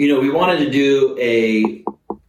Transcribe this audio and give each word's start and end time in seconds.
you 0.00 0.08
know, 0.08 0.18
we 0.18 0.30
wanted 0.30 0.60
to 0.60 0.70
do 0.70 1.14
a 1.20 1.84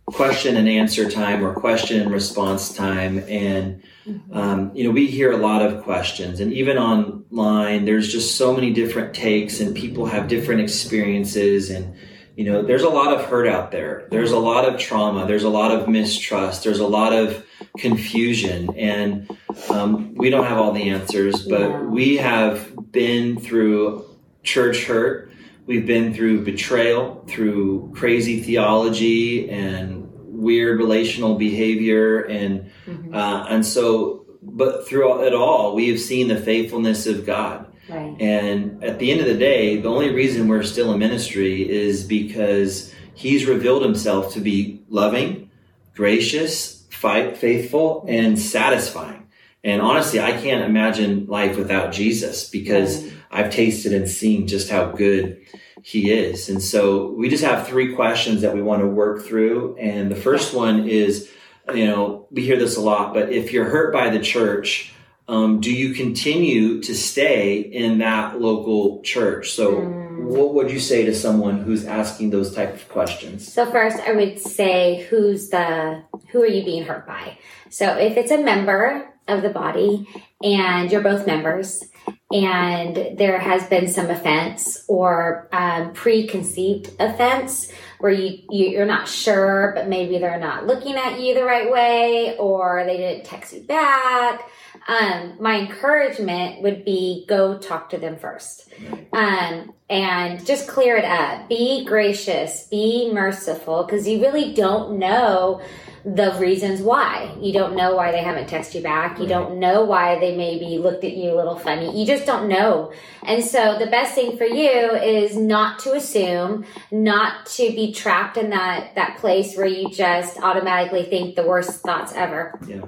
question 0.05 0.57
and 0.57 0.67
answer 0.67 1.09
time 1.09 1.41
or 1.41 1.53
question 1.53 2.01
and 2.01 2.11
response 2.11 2.75
time. 2.75 3.19
And, 3.29 3.81
mm-hmm. 4.05 4.37
um, 4.37 4.75
you 4.75 4.83
know, 4.83 4.91
we 4.91 5.07
hear 5.07 5.31
a 5.31 5.37
lot 5.37 5.61
of 5.61 5.81
questions 5.83 6.41
and 6.41 6.51
even 6.51 6.77
online, 6.77 7.85
there's 7.85 8.11
just 8.11 8.35
so 8.35 8.53
many 8.53 8.73
different 8.73 9.13
takes 9.13 9.61
and 9.61 9.73
people 9.73 10.05
have 10.05 10.27
different 10.27 10.59
experiences 10.59 11.69
and, 11.69 11.95
you 12.35 12.43
know, 12.43 12.61
there's 12.61 12.83
a 12.83 12.89
lot 12.89 13.13
of 13.13 13.23
hurt 13.27 13.47
out 13.47 13.71
there. 13.71 14.05
There's 14.11 14.33
a 14.33 14.39
lot 14.39 14.65
of 14.65 14.77
trauma. 14.77 15.25
There's 15.25 15.45
a 15.45 15.49
lot 15.49 15.71
of 15.71 15.87
mistrust. 15.87 16.65
There's 16.65 16.79
a 16.79 16.87
lot 16.87 17.13
of 17.13 17.45
confusion. 17.77 18.75
And 18.75 19.29
um, 19.69 20.13
we 20.15 20.29
don't 20.29 20.45
have 20.45 20.57
all 20.57 20.73
the 20.73 20.89
answers, 20.89 21.47
but 21.47 21.61
yeah. 21.61 21.81
we 21.83 22.17
have 22.17 22.91
been 22.91 23.39
through 23.39 24.03
church 24.43 24.83
hurt. 24.83 25.30
We've 25.71 25.85
been 25.85 26.13
through 26.13 26.43
betrayal, 26.43 27.25
through 27.27 27.93
crazy 27.95 28.41
theology 28.41 29.49
and 29.49 30.09
weird 30.13 30.79
relational 30.79 31.35
behavior. 31.35 32.21
And, 32.21 32.71
mm-hmm. 32.85 33.15
uh, 33.15 33.45
and 33.47 33.65
so, 33.65 34.25
but 34.41 34.87
through 34.87 35.23
it 35.23 35.33
all, 35.33 35.75
we 35.75 35.89
have 35.89 35.99
seen 35.99 36.27
the 36.27 36.37
faithfulness 36.37 37.07
of 37.07 37.25
God 37.25 37.71
Right. 37.91 38.15
And 38.21 38.83
at 38.83 38.99
the 38.99 39.11
end 39.11 39.19
of 39.19 39.27
the 39.27 39.37
day, 39.37 39.77
the 39.77 39.89
only 39.89 40.13
reason 40.13 40.47
we're 40.47 40.63
still 40.63 40.93
in 40.93 40.99
ministry 40.99 41.69
is 41.69 42.05
because 42.05 42.93
he's 43.13 43.45
revealed 43.45 43.83
himself 43.83 44.33
to 44.33 44.39
be 44.39 44.81
loving, 44.87 45.51
gracious, 45.93 46.85
fight, 46.89 47.37
faithful, 47.37 48.05
and 48.07 48.39
satisfying. 48.39 49.20
And 49.63 49.81
honestly, 49.81 50.19
I 50.19 50.31
can't 50.31 50.63
imagine 50.63 51.27
life 51.27 51.57
without 51.57 51.91
Jesus 51.91 52.49
because 52.49 53.03
right. 53.03 53.13
I've 53.31 53.51
tasted 53.51 53.93
and 53.93 54.09
seen 54.09 54.47
just 54.47 54.69
how 54.69 54.91
good 54.91 55.39
he 55.83 56.11
is. 56.11 56.49
And 56.49 56.61
so 56.61 57.11
we 57.11 57.29
just 57.29 57.43
have 57.43 57.67
three 57.67 57.95
questions 57.95 58.41
that 58.41 58.53
we 58.53 58.61
want 58.61 58.81
to 58.81 58.87
work 58.87 59.23
through. 59.23 59.75
And 59.77 60.09
the 60.11 60.15
first 60.15 60.53
one 60.53 60.87
is, 60.87 61.29
you 61.73 61.85
know, 61.85 62.27
we 62.31 62.43
hear 62.43 62.57
this 62.57 62.77
a 62.77 62.81
lot, 62.81 63.13
but 63.13 63.31
if 63.31 63.51
you're 63.51 63.69
hurt 63.69 63.93
by 63.93 64.09
the 64.09 64.19
church, 64.19 64.93
um, 65.27 65.61
do 65.61 65.73
you 65.73 65.93
continue 65.93 66.81
to 66.81 66.93
stay 66.93 67.59
in 67.59 67.99
that 67.99 68.41
local 68.41 69.01
church? 69.01 69.51
So, 69.51 69.75
mm. 69.75 70.23
what 70.23 70.53
would 70.55 70.71
you 70.71 70.79
say 70.79 71.05
to 71.05 71.15
someone 71.15 71.61
who's 71.61 71.85
asking 71.85 72.31
those 72.31 72.53
type 72.53 72.73
of 72.73 72.89
questions? 72.89 73.51
So, 73.51 73.69
first, 73.71 73.97
I 73.99 74.11
would 74.11 74.39
say, 74.39 75.07
who's 75.09 75.49
the 75.49 76.03
who 76.31 76.41
are 76.41 76.47
you 76.47 76.65
being 76.65 76.83
hurt 76.83 77.07
by? 77.07 77.37
So, 77.69 77.95
if 77.97 78.17
it's 78.17 78.31
a 78.31 78.39
member 78.39 79.07
of 79.31 79.41
the 79.41 79.49
body 79.49 80.07
and 80.43 80.91
you're 80.91 81.01
both 81.01 81.25
members, 81.27 81.83
and 82.31 83.17
there 83.17 83.39
has 83.39 83.67
been 83.67 83.87
some 83.87 84.09
offense 84.09 84.85
or 84.87 85.49
um, 85.51 85.93
preconceived 85.93 86.91
offense 86.99 87.71
where 87.99 88.11
you, 88.11 88.39
you 88.49 88.81
are 88.81 88.85
not 88.85 89.07
sure, 89.07 89.73
but 89.75 89.87
maybe 89.87 90.17
they're 90.17 90.39
not 90.39 90.65
looking 90.65 90.95
at 90.95 91.19
you 91.19 91.33
the 91.33 91.43
right 91.43 91.71
way, 91.71 92.35
or 92.37 92.83
they 92.85 92.97
didn't 92.97 93.25
text 93.25 93.53
you 93.53 93.61
back 93.61 94.49
um, 94.87 95.37
my 95.39 95.59
encouragement 95.59 96.61
would 96.61 96.83
be 96.83 97.25
go 97.27 97.57
talk 97.57 97.89
to 97.89 97.97
them 97.97 98.17
first. 98.17 98.69
Um, 99.13 99.73
and 99.89 100.45
just 100.45 100.67
clear 100.67 100.97
it 100.97 101.05
up. 101.05 101.49
Be 101.49 101.85
gracious, 101.85 102.67
be 102.67 103.11
merciful, 103.13 103.83
because 103.83 104.07
you 104.07 104.21
really 104.21 104.53
don't 104.53 104.97
know 104.97 105.61
the 106.03 106.35
reasons 106.39 106.81
why. 106.81 107.35
You 107.39 107.53
don't 107.53 107.75
know 107.75 107.95
why 107.95 108.11
they 108.11 108.23
haven't 108.23 108.49
texted 108.49 108.75
you 108.75 108.81
back. 108.81 109.19
You 109.19 109.27
don't 109.27 109.59
know 109.59 109.85
why 109.85 110.19
they 110.19 110.35
maybe 110.35 110.77
looked 110.77 111.03
at 111.03 111.13
you 111.13 111.33
a 111.33 111.35
little 111.35 111.57
funny. 111.57 111.99
You 111.99 112.05
just 112.05 112.25
don't 112.25 112.47
know. 112.47 112.91
And 113.23 113.43
so 113.43 113.77
the 113.77 113.87
best 113.87 114.15
thing 114.15 114.37
for 114.37 114.45
you 114.45 114.95
is 114.95 115.37
not 115.37 115.79
to 115.79 115.93
assume, 115.93 116.65
not 116.91 117.45
to 117.47 117.69
be 117.71 117.93
trapped 117.93 118.37
in 118.37 118.49
that, 118.49 118.95
that 118.95 119.17
place 119.17 119.55
where 119.55 119.67
you 119.67 119.89
just 119.89 120.39
automatically 120.41 121.03
think 121.03 121.35
the 121.35 121.43
worst 121.43 121.81
thoughts 121.81 122.13
ever. 122.13 122.59
Yeah 122.67 122.81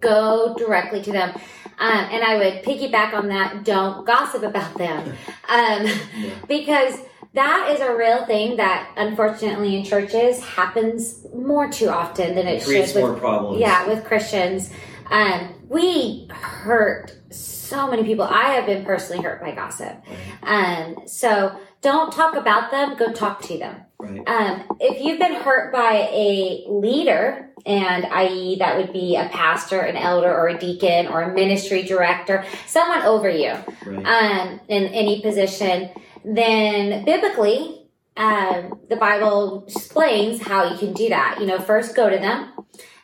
go 0.00 0.54
directly 0.58 1.02
to 1.02 1.12
them. 1.12 1.30
Um, 1.78 2.04
and 2.10 2.24
I 2.24 2.36
would 2.36 2.64
piggyback 2.64 3.12
on 3.12 3.28
that. 3.28 3.64
Don't 3.64 4.06
gossip 4.06 4.42
about 4.42 4.76
them. 4.78 5.14
Um, 5.48 5.86
yeah. 5.86 6.30
because 6.48 6.98
that 7.36 7.70
is 7.70 7.80
a 7.80 7.94
real 7.94 8.26
thing 8.26 8.56
that 8.56 8.90
unfortunately 8.96 9.76
in 9.76 9.84
churches 9.84 10.42
happens 10.42 11.24
more 11.34 11.70
too 11.70 11.88
often 11.88 12.34
than 12.34 12.46
it, 12.46 12.62
it 12.66 12.88
should. 12.88 13.02
With, 13.02 13.18
problems. 13.18 13.60
Yeah, 13.60 13.86
with 13.86 14.04
Christians. 14.04 14.70
Um, 15.10 15.54
we 15.68 16.28
hurt 16.32 17.16
so 17.30 17.88
many 17.88 18.04
people. 18.04 18.24
I 18.24 18.54
have 18.54 18.66
been 18.66 18.84
personally 18.84 19.22
hurt 19.22 19.40
by 19.40 19.52
gossip. 19.52 20.02
Um, 20.42 20.96
so 21.06 21.58
don't 21.82 22.12
talk 22.12 22.34
about 22.34 22.70
them, 22.70 22.96
go 22.96 23.12
talk 23.12 23.42
to 23.42 23.58
them. 23.58 23.82
Right. 23.98 24.26
Um, 24.26 24.64
if 24.80 25.02
you've 25.02 25.18
been 25.18 25.34
hurt 25.34 25.72
by 25.72 26.08
a 26.12 26.64
leader, 26.68 27.50
and 27.64 28.04
i.e., 28.06 28.56
that 28.58 28.76
would 28.76 28.92
be 28.92 29.16
a 29.16 29.28
pastor, 29.28 29.80
an 29.80 29.96
elder, 29.96 30.32
or 30.32 30.48
a 30.48 30.58
deacon, 30.58 31.08
or 31.08 31.22
a 31.22 31.34
ministry 31.34 31.82
director, 31.82 32.44
someone 32.66 33.02
over 33.02 33.28
you 33.28 33.52
right. 33.84 34.06
um, 34.06 34.60
in 34.68 34.84
any 34.86 35.20
position, 35.20 35.90
then 36.26 37.04
biblically, 37.04 37.86
um, 38.16 38.80
the 38.88 38.96
Bible 38.96 39.64
explains 39.68 40.42
how 40.42 40.70
you 40.70 40.76
can 40.76 40.92
do 40.92 41.08
that. 41.08 41.38
You 41.40 41.46
know, 41.46 41.60
first 41.60 41.94
go 41.94 42.10
to 42.10 42.16
them, 42.16 42.52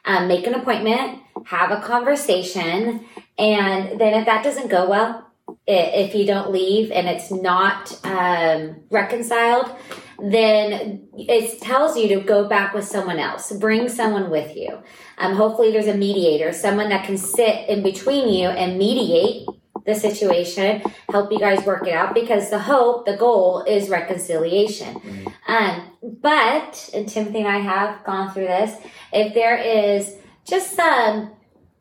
um, 0.04 0.26
make 0.26 0.46
an 0.46 0.54
appointment, 0.54 1.20
have 1.44 1.70
a 1.70 1.80
conversation, 1.80 3.04
and 3.38 4.00
then 4.00 4.14
if 4.14 4.26
that 4.26 4.42
doesn't 4.42 4.68
go 4.68 4.88
well, 4.88 5.28
if 5.66 6.14
you 6.14 6.26
don't 6.26 6.50
leave 6.50 6.90
and 6.90 7.06
it's 7.06 7.30
not 7.30 8.04
um, 8.04 8.76
reconciled, 8.90 9.70
then 10.18 11.08
it 11.14 11.60
tells 11.60 11.96
you 11.96 12.08
to 12.08 12.20
go 12.20 12.48
back 12.48 12.74
with 12.74 12.84
someone 12.84 13.18
else. 13.18 13.52
Bring 13.52 13.88
someone 13.88 14.30
with 14.30 14.56
you. 14.56 14.82
Um, 15.18 15.36
hopefully, 15.36 15.70
there's 15.70 15.86
a 15.86 15.96
mediator, 15.96 16.52
someone 16.52 16.88
that 16.88 17.04
can 17.04 17.16
sit 17.16 17.68
in 17.68 17.82
between 17.82 18.28
you 18.28 18.48
and 18.48 18.78
mediate 18.78 19.46
the 19.84 19.94
situation, 19.94 20.82
help 21.10 21.32
you 21.32 21.38
guys 21.38 21.64
work 21.66 21.86
it 21.86 21.92
out 21.92 22.14
because 22.14 22.50
the 22.50 22.58
hope, 22.58 23.06
the 23.06 23.16
goal 23.16 23.64
is 23.66 23.88
reconciliation. 23.88 24.94
Mm-hmm. 24.94 25.52
Um, 25.52 25.90
but, 26.20 26.90
and 26.94 27.08
Timothy 27.08 27.40
and 27.40 27.48
I 27.48 27.58
have 27.58 28.04
gone 28.04 28.32
through 28.32 28.46
this, 28.46 28.76
if 29.12 29.34
there 29.34 29.56
is 29.56 30.16
just 30.46 30.74
some 30.74 31.32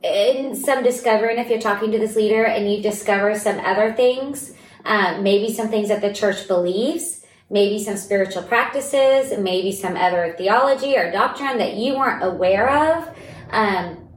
in 0.03 0.55
some 0.55 0.83
discovering 0.83 1.37
if 1.37 1.49
you're 1.49 1.61
talking 1.61 1.91
to 1.91 1.99
this 1.99 2.15
leader 2.15 2.43
and 2.43 2.71
you 2.71 2.81
discover 2.81 3.37
some 3.37 3.59
other 3.59 3.93
things 3.93 4.53
um, 4.85 5.21
maybe 5.21 5.53
some 5.53 5.69
things 5.69 5.89
that 5.89 6.01
the 6.01 6.11
church 6.11 6.47
believes 6.47 7.23
maybe 7.51 7.77
some 7.77 7.95
spiritual 7.97 8.41
practices 8.41 9.37
maybe 9.37 9.71
some 9.71 9.95
other 9.95 10.33
theology 10.37 10.97
or 10.97 11.11
doctrine 11.11 11.59
that 11.59 11.75
you 11.75 11.95
weren't 11.95 12.23
aware 12.23 12.97
of 12.97 13.07
um, 13.51 14.07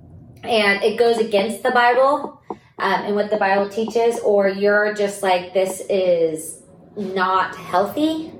and 0.42 0.82
it 0.82 0.98
goes 0.98 1.18
against 1.18 1.62
the 1.62 1.70
bible 1.70 2.40
um, 2.78 3.02
and 3.04 3.14
what 3.14 3.30
the 3.30 3.36
bible 3.36 3.68
teaches 3.68 4.18
or 4.20 4.48
you're 4.48 4.94
just 4.94 5.22
like 5.22 5.52
this 5.54 5.82
is 5.88 6.62
not 6.96 7.54
healthy 7.56 8.32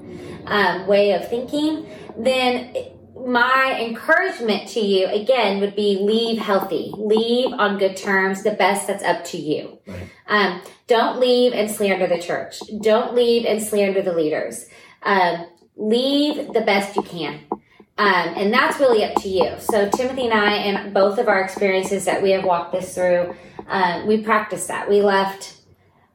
um, 0.47 0.87
way 0.87 1.13
of 1.13 1.29
thinking 1.29 1.87
then 2.17 2.75
my 3.27 3.81
encouragement 3.81 4.69
to 4.69 4.81
you 4.81 5.07
again 5.07 5.61
would 5.61 5.75
be 5.75 5.99
leave 6.01 6.39
healthy, 6.39 6.93
leave 6.97 7.53
on 7.53 7.79
good 7.79 7.97
terms, 7.97 8.43
the 8.43 8.53
best 8.53 8.87
that's 8.87 9.03
up 9.03 9.25
to 9.25 9.39
you. 9.39 9.79
Right. 9.87 10.11
Um, 10.27 10.63
don't 10.87 11.21
leave 11.21 11.53
and 11.53 11.71
slander 11.71 12.07
the 12.07 12.21
church. 12.21 12.61
Don't 12.83 13.15
leave 13.15 13.47
and 13.47 13.63
slander 13.63 14.03
the 14.03 14.13
leaders. 14.13 14.67
Um, 15.03 15.47
leave 15.77 16.53
the 16.53 16.61
best 16.61 16.97
you 16.97 17.03
can. 17.03 17.41
Um, 17.97 18.35
and 18.37 18.53
that's 18.53 18.81
really 18.81 19.05
up 19.05 19.15
to 19.23 19.29
you. 19.29 19.55
So 19.59 19.89
Timothy 19.89 20.27
and 20.27 20.35
I, 20.35 20.55
and 20.55 20.93
both 20.93 21.19
of 21.19 21.29
our 21.29 21.41
experiences 21.41 22.05
that 22.07 22.23
we 22.23 22.33
have 22.33 22.45
walked 22.45 22.73
this 22.73 22.95
through, 22.95 23.35
um, 23.69 24.07
we 24.07 24.23
practiced 24.23 24.69
that. 24.69 24.89
We 24.89 25.03
left 25.03 25.57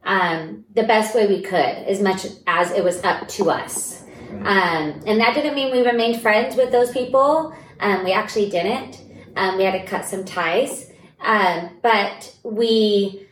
um, 0.03 0.65
the 0.73 0.83
best 0.83 1.15
way 1.15 1.27
we 1.27 1.41
could, 1.41 1.55
as 1.55 2.01
much 2.01 2.25
as 2.47 2.71
it 2.71 2.83
was 2.83 3.03
up 3.03 3.27
to 3.29 3.49
us. 3.49 4.03
Um, 4.31 5.01
and 5.05 5.19
that 5.19 5.33
didn't 5.33 5.55
mean 5.55 5.71
we 5.71 5.85
remained 5.85 6.21
friends 6.21 6.55
with 6.55 6.71
those 6.71 6.91
people. 6.91 7.53
Um, 7.79 8.03
we 8.03 8.11
actually 8.13 8.49
didn't. 8.49 9.01
Um, 9.35 9.57
we 9.57 9.63
had 9.63 9.73
to 9.73 9.85
cut 9.85 10.05
some 10.05 10.23
ties. 10.23 10.91
Um, 11.21 11.77
but 11.81 12.35
we 12.43 13.27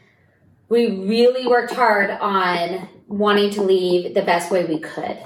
we 0.70 0.88
really 0.88 1.48
worked 1.48 1.74
hard 1.74 2.12
on 2.12 2.90
wanting 3.08 3.52
to 3.52 3.62
leave 3.62 4.14
the 4.14 4.22
best 4.22 4.52
way 4.52 4.66
we 4.66 4.80
could. 4.80 5.18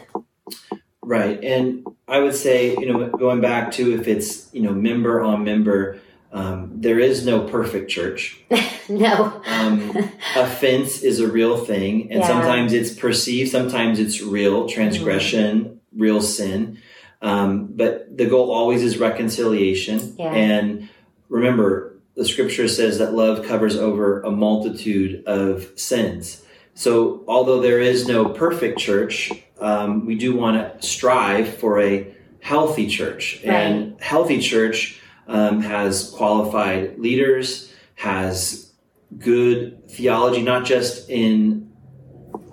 Right. 1.02 1.44
And 1.44 1.86
I 2.08 2.20
would 2.20 2.36
say, 2.36 2.76
you 2.78 2.86
know, 2.86 3.10
going 3.10 3.42
back 3.42 3.72
to 3.74 3.94
if 4.00 4.08
it's, 4.08 4.54
you 4.54 4.62
know, 4.62 4.72
member 4.72 5.22
on 5.22 5.44
member, 5.44 6.00
um, 6.34 6.72
there 6.76 7.00
is 7.00 7.26
no 7.26 7.42
perfect 7.48 7.90
church. 7.90 8.40
no. 8.90 9.42
um, 9.46 9.98
offense 10.36 11.02
is 11.02 11.20
a 11.20 11.28
real 11.28 11.58
thing, 11.58 12.12
and 12.12 12.22
yeah. 12.22 12.28
sometimes 12.28 12.74
it's 12.74 12.94
perceived, 12.94 13.52
sometimes 13.52 14.00
it's 14.00 14.22
real 14.22 14.68
transgression, 14.68 15.64
mm-hmm. 15.64 16.02
real 16.02 16.22
sin. 16.22 16.80
Um, 17.22 17.68
but 17.68 18.18
the 18.18 18.26
goal 18.26 18.52
always 18.52 18.82
is 18.82 18.98
reconciliation. 18.98 20.16
Yeah. 20.18 20.34
And 20.34 20.90
remember, 21.30 22.00
the 22.16 22.26
scripture 22.26 22.68
says 22.68 22.98
that 23.00 23.14
love 23.14 23.46
covers 23.46 23.76
over 23.76 24.22
a 24.22 24.32
multitude 24.32 25.24
of 25.26 25.68
sins. 25.76 26.44
So, 26.74 27.24
although 27.28 27.62
there 27.62 27.80
is 27.80 28.08
no 28.08 28.30
perfect 28.30 28.80
church, 28.80 29.32
um, 29.60 30.06
we 30.06 30.16
do 30.16 30.36
want 30.36 30.82
to 30.82 30.88
strive 30.88 31.58
for 31.58 31.82
a 31.82 32.16
healthy 32.40 32.88
church. 32.88 33.42
Right. 33.46 33.54
And 33.54 34.02
healthy 34.02 34.40
church 34.40 35.01
um, 35.32 35.62
has 35.62 36.10
qualified 36.12 37.00
leaders, 37.00 37.72
has 37.96 38.72
good 39.18 39.90
theology, 39.90 40.42
not 40.42 40.66
just 40.66 41.10
in 41.10 41.72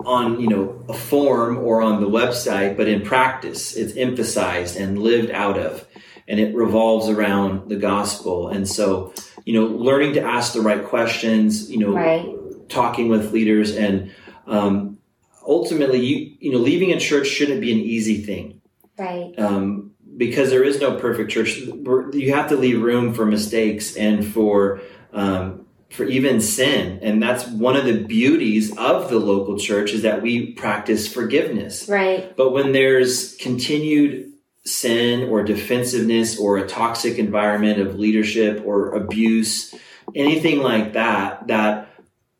on 0.05 0.39
you 0.39 0.47
know 0.47 0.85
a 0.87 0.93
form 0.93 1.57
or 1.57 1.81
on 1.81 2.01
the 2.01 2.09
website, 2.09 2.77
but 2.77 2.87
in 2.87 3.01
practice, 3.01 3.75
it's 3.75 3.95
emphasized 3.97 4.77
and 4.77 4.97
lived 4.97 5.29
out 5.31 5.59
of, 5.59 5.85
and 6.27 6.39
it 6.39 6.55
revolves 6.55 7.09
around 7.09 7.69
the 7.69 7.75
gospel. 7.75 8.47
And 8.47 8.67
so, 8.67 9.13
you 9.45 9.53
know, 9.53 9.65
learning 9.67 10.13
to 10.13 10.21
ask 10.21 10.53
the 10.53 10.61
right 10.61 10.83
questions, 10.83 11.69
you 11.69 11.79
know, 11.79 11.91
Right. 11.93 12.25
talking 12.69 13.09
with 13.09 13.33
leaders, 13.33 13.75
and 13.75 14.11
um, 14.47 14.99
ultimately, 15.45 15.99
you 15.99 16.37
you 16.39 16.51
know, 16.53 16.59
leaving 16.59 16.93
a 16.93 16.99
church 16.99 17.27
shouldn't 17.27 17.59
be 17.59 17.73
an 17.73 17.79
easy 17.79 18.23
thing 18.23 18.61
Right. 18.97 19.33
um, 19.37 19.88
because 20.19 20.49
there 20.49 20.65
is 20.65 20.81
no 20.81 20.99
perfect 20.99 21.31
church. 21.31 21.57
You 21.57 22.33
have 22.33 22.49
to 22.49 22.57
leave 22.57 22.81
room 22.81 23.13
for 23.13 23.25
mistakes 23.25 23.95
and 23.95 24.27
for 24.27 24.81
um, 25.13 25.65
for 25.89 26.03
even 26.03 26.39
sin, 26.39 26.99
and 27.01 27.23
that's 27.23 27.47
one 27.47 27.75
of 27.75 27.85
the 27.85 28.03
beauties 28.03 28.77
of 28.77 29.09
the 29.09 29.17
local 29.17 29.57
church 29.57 29.91
is 29.91 30.03
that 30.03 30.21
we 30.21 30.51
practice 30.51 31.11
forgiveness. 31.11 31.89
Right. 31.89 32.35
But 32.35 32.51
when 32.51 32.73
there's 32.73 33.35
continued 33.37 34.33
sin 34.65 35.29
or 35.29 35.41
defensiveness 35.41 36.37
or 36.37 36.57
a 36.57 36.67
toxic 36.67 37.17
environment 37.17 37.79
of 37.79 37.97
leadership 37.97 38.61
or 38.65 38.91
abuse, 38.91 39.73
anything 40.13 40.59
like 40.59 40.93
that, 40.93 41.47
that 41.47 41.89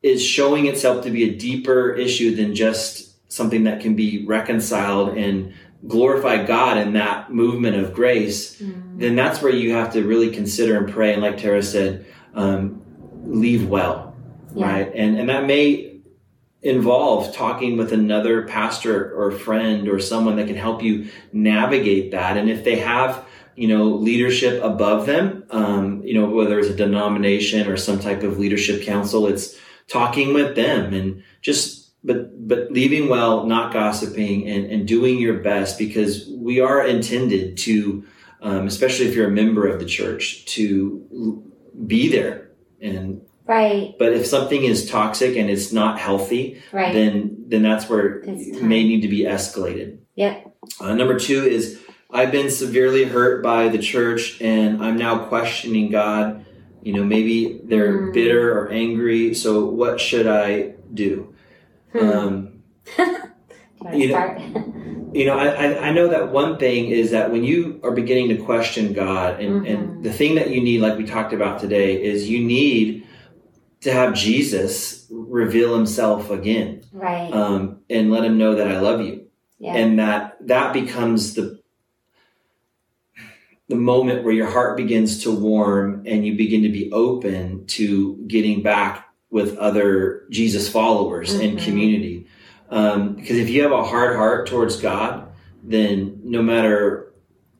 is 0.03 0.23
showing 0.23 0.67
itself 0.67 1.03
to 1.05 1.09
be 1.09 1.23
a 1.23 1.35
deeper 1.35 1.91
issue 1.91 2.35
than 2.35 2.53
just 2.53 3.09
something 3.31 3.63
that 3.63 3.81
can 3.81 3.95
be 3.95 4.25
reconciled 4.27 5.17
and 5.17 5.53
glorify 5.87 6.43
God 6.45 6.77
in 6.77 6.93
that 6.93 7.31
movement 7.33 7.77
of 7.77 7.93
grace, 7.93 8.61
Mm. 8.61 8.99
then 8.99 9.15
that's 9.15 9.41
where 9.41 9.53
you 9.53 9.71
have 9.73 9.93
to 9.93 10.03
really 10.03 10.29
consider 10.29 10.77
and 10.77 10.89
pray. 10.91 11.13
And 11.13 11.21
like 11.21 11.37
Tara 11.37 11.63
said, 11.63 12.05
um, 12.35 12.81
leave 13.25 13.67
well, 13.67 14.13
Yeah. 14.55 14.65
right? 14.71 14.91
And 14.93 15.17
and 15.19 15.29
that 15.29 15.45
may 15.45 15.87
involve 16.61 17.33
talking 17.33 17.77
with 17.77 17.93
another 17.93 18.41
pastor 18.41 19.13
or 19.15 19.31
friend 19.31 19.87
or 19.87 19.97
someone 19.99 20.35
that 20.35 20.47
can 20.47 20.57
help 20.57 20.83
you 20.83 21.05
navigate 21.31 22.11
that. 22.11 22.35
And 22.35 22.49
if 22.49 22.63
they 22.65 22.75
have 22.77 23.23
you 23.55 23.67
know 23.67 23.85
leadership 23.85 24.61
above 24.63 25.05
them, 25.05 25.43
um, 25.51 26.01
you 26.03 26.13
know 26.13 26.25
whether 26.29 26.59
it's 26.59 26.69
a 26.69 26.75
denomination 26.75 27.67
or 27.67 27.77
some 27.77 27.99
type 27.99 28.23
of 28.23 28.37
leadership 28.39 28.83
council, 28.83 29.27
it's 29.27 29.57
talking 29.87 30.33
with 30.33 30.55
them 30.55 30.93
and 30.93 31.23
just 31.41 31.77
but 32.03 32.29
but 32.49 32.71
leaving 32.71 33.07
well, 33.09 33.45
not 33.45 33.71
gossiping, 33.71 34.47
and 34.49 34.65
and 34.73 34.87
doing 34.87 35.19
your 35.19 35.35
best 35.35 35.77
because 35.77 36.27
we 36.35 36.59
are 36.59 36.85
intended 36.85 37.57
to, 37.59 38.03
um, 38.41 38.65
especially 38.67 39.05
if 39.05 39.15
you're 39.15 39.27
a 39.27 39.31
member 39.43 39.67
of 39.67 39.79
the 39.79 39.85
church, 39.85 40.45
to 40.55 41.43
be 41.85 42.09
there. 42.09 42.49
And 42.81 43.21
Right. 43.47 43.95
but 43.97 44.13
if 44.13 44.25
something 44.25 44.63
is 44.63 44.87
toxic 44.89 45.35
and 45.37 45.49
it's 45.49 45.71
not 45.71 45.99
healthy, 45.99 46.57
Right. 46.73 46.93
then 46.93 47.13
then 47.47 47.61
that's 47.61 47.89
where 47.89 48.05
it 48.25 48.61
may 48.63 48.83
need 48.83 49.01
to 49.01 49.07
be 49.07 49.21
escalated. 49.35 49.97
Yeah. 50.15 50.35
Uh, 50.81 50.93
number 50.95 51.17
two 51.19 51.41
is 51.45 51.79
I've 52.11 52.31
been 52.31 52.49
severely 52.49 53.03
hurt 53.03 53.43
by 53.43 53.69
the 53.69 53.77
church, 53.77 54.41
and 54.41 54.81
I'm 54.83 54.97
now 54.97 55.19
questioning 55.33 55.91
God. 55.91 56.45
You 56.81 56.93
know, 56.93 57.03
maybe 57.03 57.59
they're 57.69 57.93
Mm. 58.09 58.13
bitter 58.13 58.43
or 58.57 58.69
angry. 58.71 59.33
So 59.35 59.65
what 59.65 59.99
should 59.99 60.25
I 60.25 60.73
do? 60.93 61.13
Hmm. 61.93 62.09
Um, 62.09 62.63
You 63.93 64.09
know- 64.09 65.09
you 65.13 65.25
know, 65.25 65.37
I, 65.39 65.87
I, 65.87 65.91
know 65.91 66.09
that 66.09 66.31
one 66.31 66.59
thing 66.59 66.87
is 66.87 67.11
that 67.11 67.31
when 67.31 67.43
you 67.43 67.79
are 67.81 67.91
beginning 67.91 68.29
to 68.29 68.37
question 68.37 68.93
God, 68.93 69.39
and, 69.39 69.65
Mhm. 69.65 69.69
and 69.73 70.03
the 70.03 70.11
thing 70.13 70.35
that 70.35 70.51
you 70.51 70.61
need, 70.61 70.81
like 70.81 70.97
we 70.97 71.05
talked 71.05 71.33
about 71.33 71.59
today, 71.59 72.03
is 72.03 72.29
you 72.29 72.43
need 72.43 73.05
to 73.81 73.91
have 73.91 74.13
Jesus 74.13 75.07
reveal 75.09 75.73
himself 75.75 76.29
again 76.29 76.81
right. 76.93 77.33
um, 77.33 77.77
and 77.89 78.11
let 78.11 78.23
him 78.23 78.37
know 78.37 78.53
that 78.55 78.67
I 78.67 78.79
love 78.81 79.01
you. 79.01 79.21
yeah. 79.59 79.75
And 79.77 79.97
that 79.99 80.37
that 80.45 80.73
becomes 80.73 81.33
the 81.33 81.59
the 83.67 83.75
moment 83.75 84.23
where 84.23 84.33
your 84.33 84.47
heart 84.49 84.75
begins 84.77 85.23
to 85.23 85.31
warm 85.31 86.03
and 86.05 86.25
you 86.25 86.35
begin 86.35 86.63
to 86.63 86.69
be 86.69 86.91
open 86.91 87.65
to 87.67 88.15
getting 88.27 88.61
back 88.63 89.08
with 89.31 89.57
other 89.57 90.23
Jesus 90.29 90.67
followers 90.69 91.33
and 91.33 91.57
Mhm. 91.57 91.63
community. 91.65 92.25
Um, 92.71 93.13
because 93.13 93.37
if 93.37 93.49
you 93.49 93.61
have 93.63 93.71
a 93.71 93.83
hard 93.83 94.15
heart 94.15 94.47
towards 94.47 94.77
God, 94.81 95.27
then 95.63 96.19
no 96.23 96.41
matter 96.41 97.11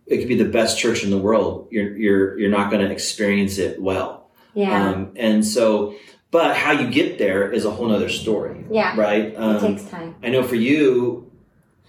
it 0.08 0.18
could 0.20 0.28
be 0.28 0.36
the 0.36 0.46
best 0.46 0.78
church 0.80 1.04
in 1.04 1.12
the 1.12 1.18
world, 1.18 1.68
you're 1.72 1.96
you're 1.98 2.40
you're 2.40 2.50
not 2.50 2.72
going 2.72 2.86
to 2.86 2.92
experience 2.92 3.58
it 3.58 3.82
well. 3.82 4.30
yeah. 4.56 4.90
Um, 4.90 5.10
and 5.16 5.46
so, 5.46 5.94
but 6.32 6.56
how 6.56 6.72
you 6.72 6.90
get 6.90 7.18
there 7.20 7.52
is 7.52 7.66
a 7.66 7.72
whole 7.72 7.88
nother 7.88 8.10
story, 8.10 8.66
yeah. 8.72 8.96
right? 9.00 9.26
it 9.28 9.36
Um, 9.38 9.60
takes 9.60 9.84
time. 9.86 10.16
I 10.24 10.30
know 10.30 10.42
for 10.44 10.56
you, 10.56 11.26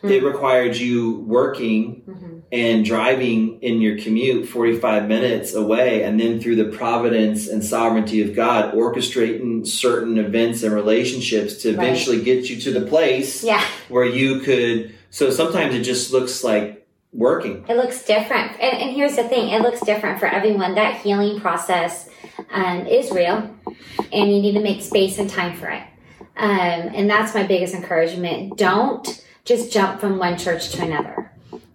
Hmm. 0.03 0.09
it 0.11 0.23
required 0.23 0.76
you 0.76 1.21
working 1.26 2.03
hmm 2.06 2.30
and 2.52 2.85
driving 2.85 3.61
in 3.62 3.81
your 3.81 3.97
commute 3.99 4.49
45 4.49 5.06
minutes 5.08 5.55
away, 5.55 6.02
and 6.02 6.19
then 6.19 6.41
through 6.41 6.56
the 6.56 6.64
providence 6.76 7.47
and 7.49 7.64
sovereignty 7.64 8.23
of 8.23 8.35
God, 8.35 8.75
orchestrating 8.75 9.64
certain 9.67 10.19
events 10.19 10.62
and 10.64 10.75
relationships 10.75 11.62
to 11.62 11.69
Right. 11.69 11.75
eventually 11.85 12.23
get 12.23 12.50
you 12.50 12.56
to 12.62 12.73
the 12.73 12.81
place 12.87 13.44
Yeah. 13.44 13.62
where 13.88 14.05
you 14.05 14.41
could. 14.41 14.93
So 15.11 15.31
sometimes 15.31 15.75
it 15.76 15.82
just 15.82 16.12
looks 16.12 16.43
like 16.43 16.87
working. 17.12 17.64
It 17.69 17.76
looks 17.76 18.05
different. 18.05 18.52
And, 18.61 18.82
and 18.82 18.91
here's 18.97 19.17
the 19.17 19.25
thing 19.25 19.50
it 19.50 19.62
looks 19.62 19.81
different 19.81 20.19
for 20.19 20.26
everyone. 20.26 20.75
That 20.75 20.97
healing 21.00 21.41
process 21.41 22.08
um, 22.52 22.87
is 22.87 23.11
real, 23.12 23.49
and 24.12 24.32
you 24.32 24.41
need 24.43 24.52
to 24.55 24.61
make 24.61 24.82
space 24.82 25.19
and 25.19 25.29
time 25.31 25.56
for 25.56 25.69
it. 25.69 25.82
Um, 26.37 26.91
and 26.94 27.08
that's 27.11 27.35
my 27.35 27.43
biggest 27.44 27.75
encouragement. 27.75 28.56
Don't 28.56 29.25
just 29.44 29.73
jump 29.73 30.00
from 30.00 30.19
one 30.19 30.37
church 30.38 30.70
to 30.70 30.82
another. 30.82 31.30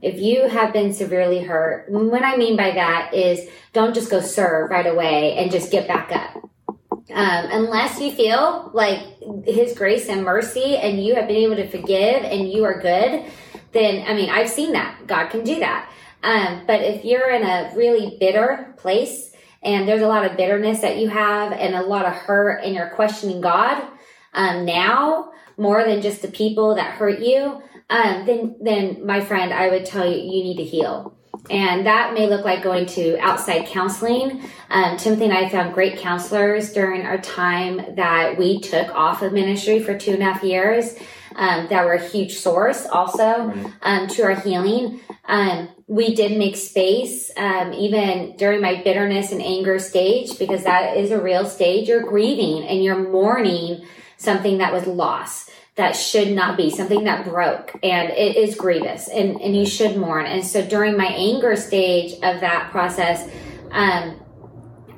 If 0.06 0.22
you 0.22 0.48
have 0.48 0.72
been 0.72 0.94
severely 0.94 1.42
hurt, 1.42 1.90
what 1.90 2.22
I 2.22 2.38
mean 2.38 2.56
by 2.56 2.70
that 2.70 3.16
is 3.16 3.50
don't 3.74 3.96
just 3.96 4.12
go 4.12 4.22
serve 4.22 4.70
right 4.70 4.86
away 4.86 5.36
and 5.36 5.50
just 5.50 5.72
get 5.72 5.88
back 5.88 6.12
up. 6.12 6.48
Um, 6.92 7.02
unless 7.10 8.00
you 8.00 8.12
feel 8.12 8.70
like 8.72 9.00
His 9.46 9.76
grace 9.76 10.08
and 10.08 10.24
mercy 10.24 10.78
and 10.78 11.04
you 11.04 11.16
have 11.16 11.28
been 11.28 11.38
able 11.38 11.56
to 11.56 11.68
forgive 11.68 12.24
and 12.24 12.52
you 12.52 12.66
are 12.66 12.80
good, 12.80 13.26
then 13.72 14.06
I 14.08 14.14
mean, 14.14 14.30
I've 14.30 14.48
seen 14.48 14.74
that. 14.74 15.08
God 15.08 15.32
can 15.32 15.44
do 15.44 15.58
that. 15.62 15.90
Um, 16.22 16.66
but 16.68 16.82
if 16.82 17.04
you're 17.04 17.32
in 17.32 17.42
a 17.42 17.74
really 17.76 18.16
bitter 18.20 18.76
place 18.78 19.32
and 19.64 19.88
there's 19.88 20.04
a 20.04 20.08
lot 20.08 20.24
of 20.24 20.38
bitterness 20.38 20.82
that 20.82 20.98
you 20.98 21.10
have 21.10 21.52
and 21.52 21.74
a 21.74 21.82
lot 21.82 22.06
of 22.06 22.14
hurt 22.14 22.64
and 22.64 22.76
you're 22.76 22.92
questioning 22.92 23.42
God 23.42 23.82
um, 24.36 24.66
now 24.66 25.32
more 25.58 25.84
than 25.84 26.04
just 26.04 26.22
the 26.22 26.28
people 26.28 26.76
that 26.76 26.94
hurt 26.94 27.22
you, 27.22 27.64
um, 27.90 28.26
then 28.26 28.56
then 28.62 29.06
my 29.06 29.22
friend, 29.22 29.54
I 29.54 29.70
would 29.70 29.86
tell 29.86 30.06
you 30.06 30.18
you 30.18 30.44
need 30.44 30.58
to 30.58 30.64
heal. 30.64 31.16
And 31.50 31.86
that 31.86 32.14
may 32.14 32.28
look 32.28 32.44
like 32.44 32.64
going 32.64 32.88
to 32.88 33.20
outside 33.20 33.68
counseling. 33.68 34.42
Um, 34.70 34.98
Timothy 34.98 35.26
and 35.26 35.34
I 35.34 35.50
found 35.50 35.74
great 35.74 36.00
counselors 36.00 36.74
during 36.74 37.06
our 37.06 37.20
time 37.20 37.96
that 37.96 38.38
we 38.38 38.60
took 38.60 38.90
off 38.96 39.22
of 39.22 39.32
ministry 39.32 39.80
for 39.80 39.96
two 39.98 40.12
and 40.12 40.22
a 40.22 40.26
half 40.26 40.44
years. 40.44 40.96
Um, 41.38 41.68
that 41.68 41.84
were 41.84 41.96
a 41.96 42.08
huge 42.08 42.36
source 42.36 42.86
also 42.86 43.54
um, 43.82 44.08
to 44.08 44.24
our 44.24 44.40
healing. 44.40 45.02
Um, 45.26 45.68
we 45.86 46.16
did 46.16 46.38
make 46.38 46.56
space, 46.56 47.30
um, 47.36 47.74
even 47.74 48.38
during 48.38 48.62
my 48.62 48.82
bitterness 48.82 49.34
and 49.34 49.42
anger 49.42 49.78
stage, 49.78 50.40
because 50.40 50.64
that 50.64 50.96
is 50.96 51.12
a 51.12 51.22
real 51.22 51.46
stage. 51.46 51.90
You're 51.90 52.04
grieving 52.04 52.64
and 52.64 52.82
you're 52.82 53.12
mourning 53.12 53.86
something 54.18 54.60
that 54.60 54.72
was 54.72 54.88
lost, 54.88 55.52
that 55.76 55.96
should 55.96 56.32
not 56.32 56.56
be, 56.56 56.70
something 56.70 57.04
that 57.04 57.26
broke, 57.26 57.74
and 57.84 58.10
it 58.10 58.38
is 58.38 58.56
grievous, 58.56 59.10
and, 59.10 59.42
and 59.42 59.56
you 59.56 59.66
should 59.66 59.98
mourn. 59.98 60.26
And 60.26 60.46
so 60.46 60.66
during 60.66 60.96
my 60.98 61.08
anger 61.08 61.56
stage 61.56 62.14
of 62.14 62.42
that 62.42 62.70
process, 62.72 63.30
um, 63.72 64.22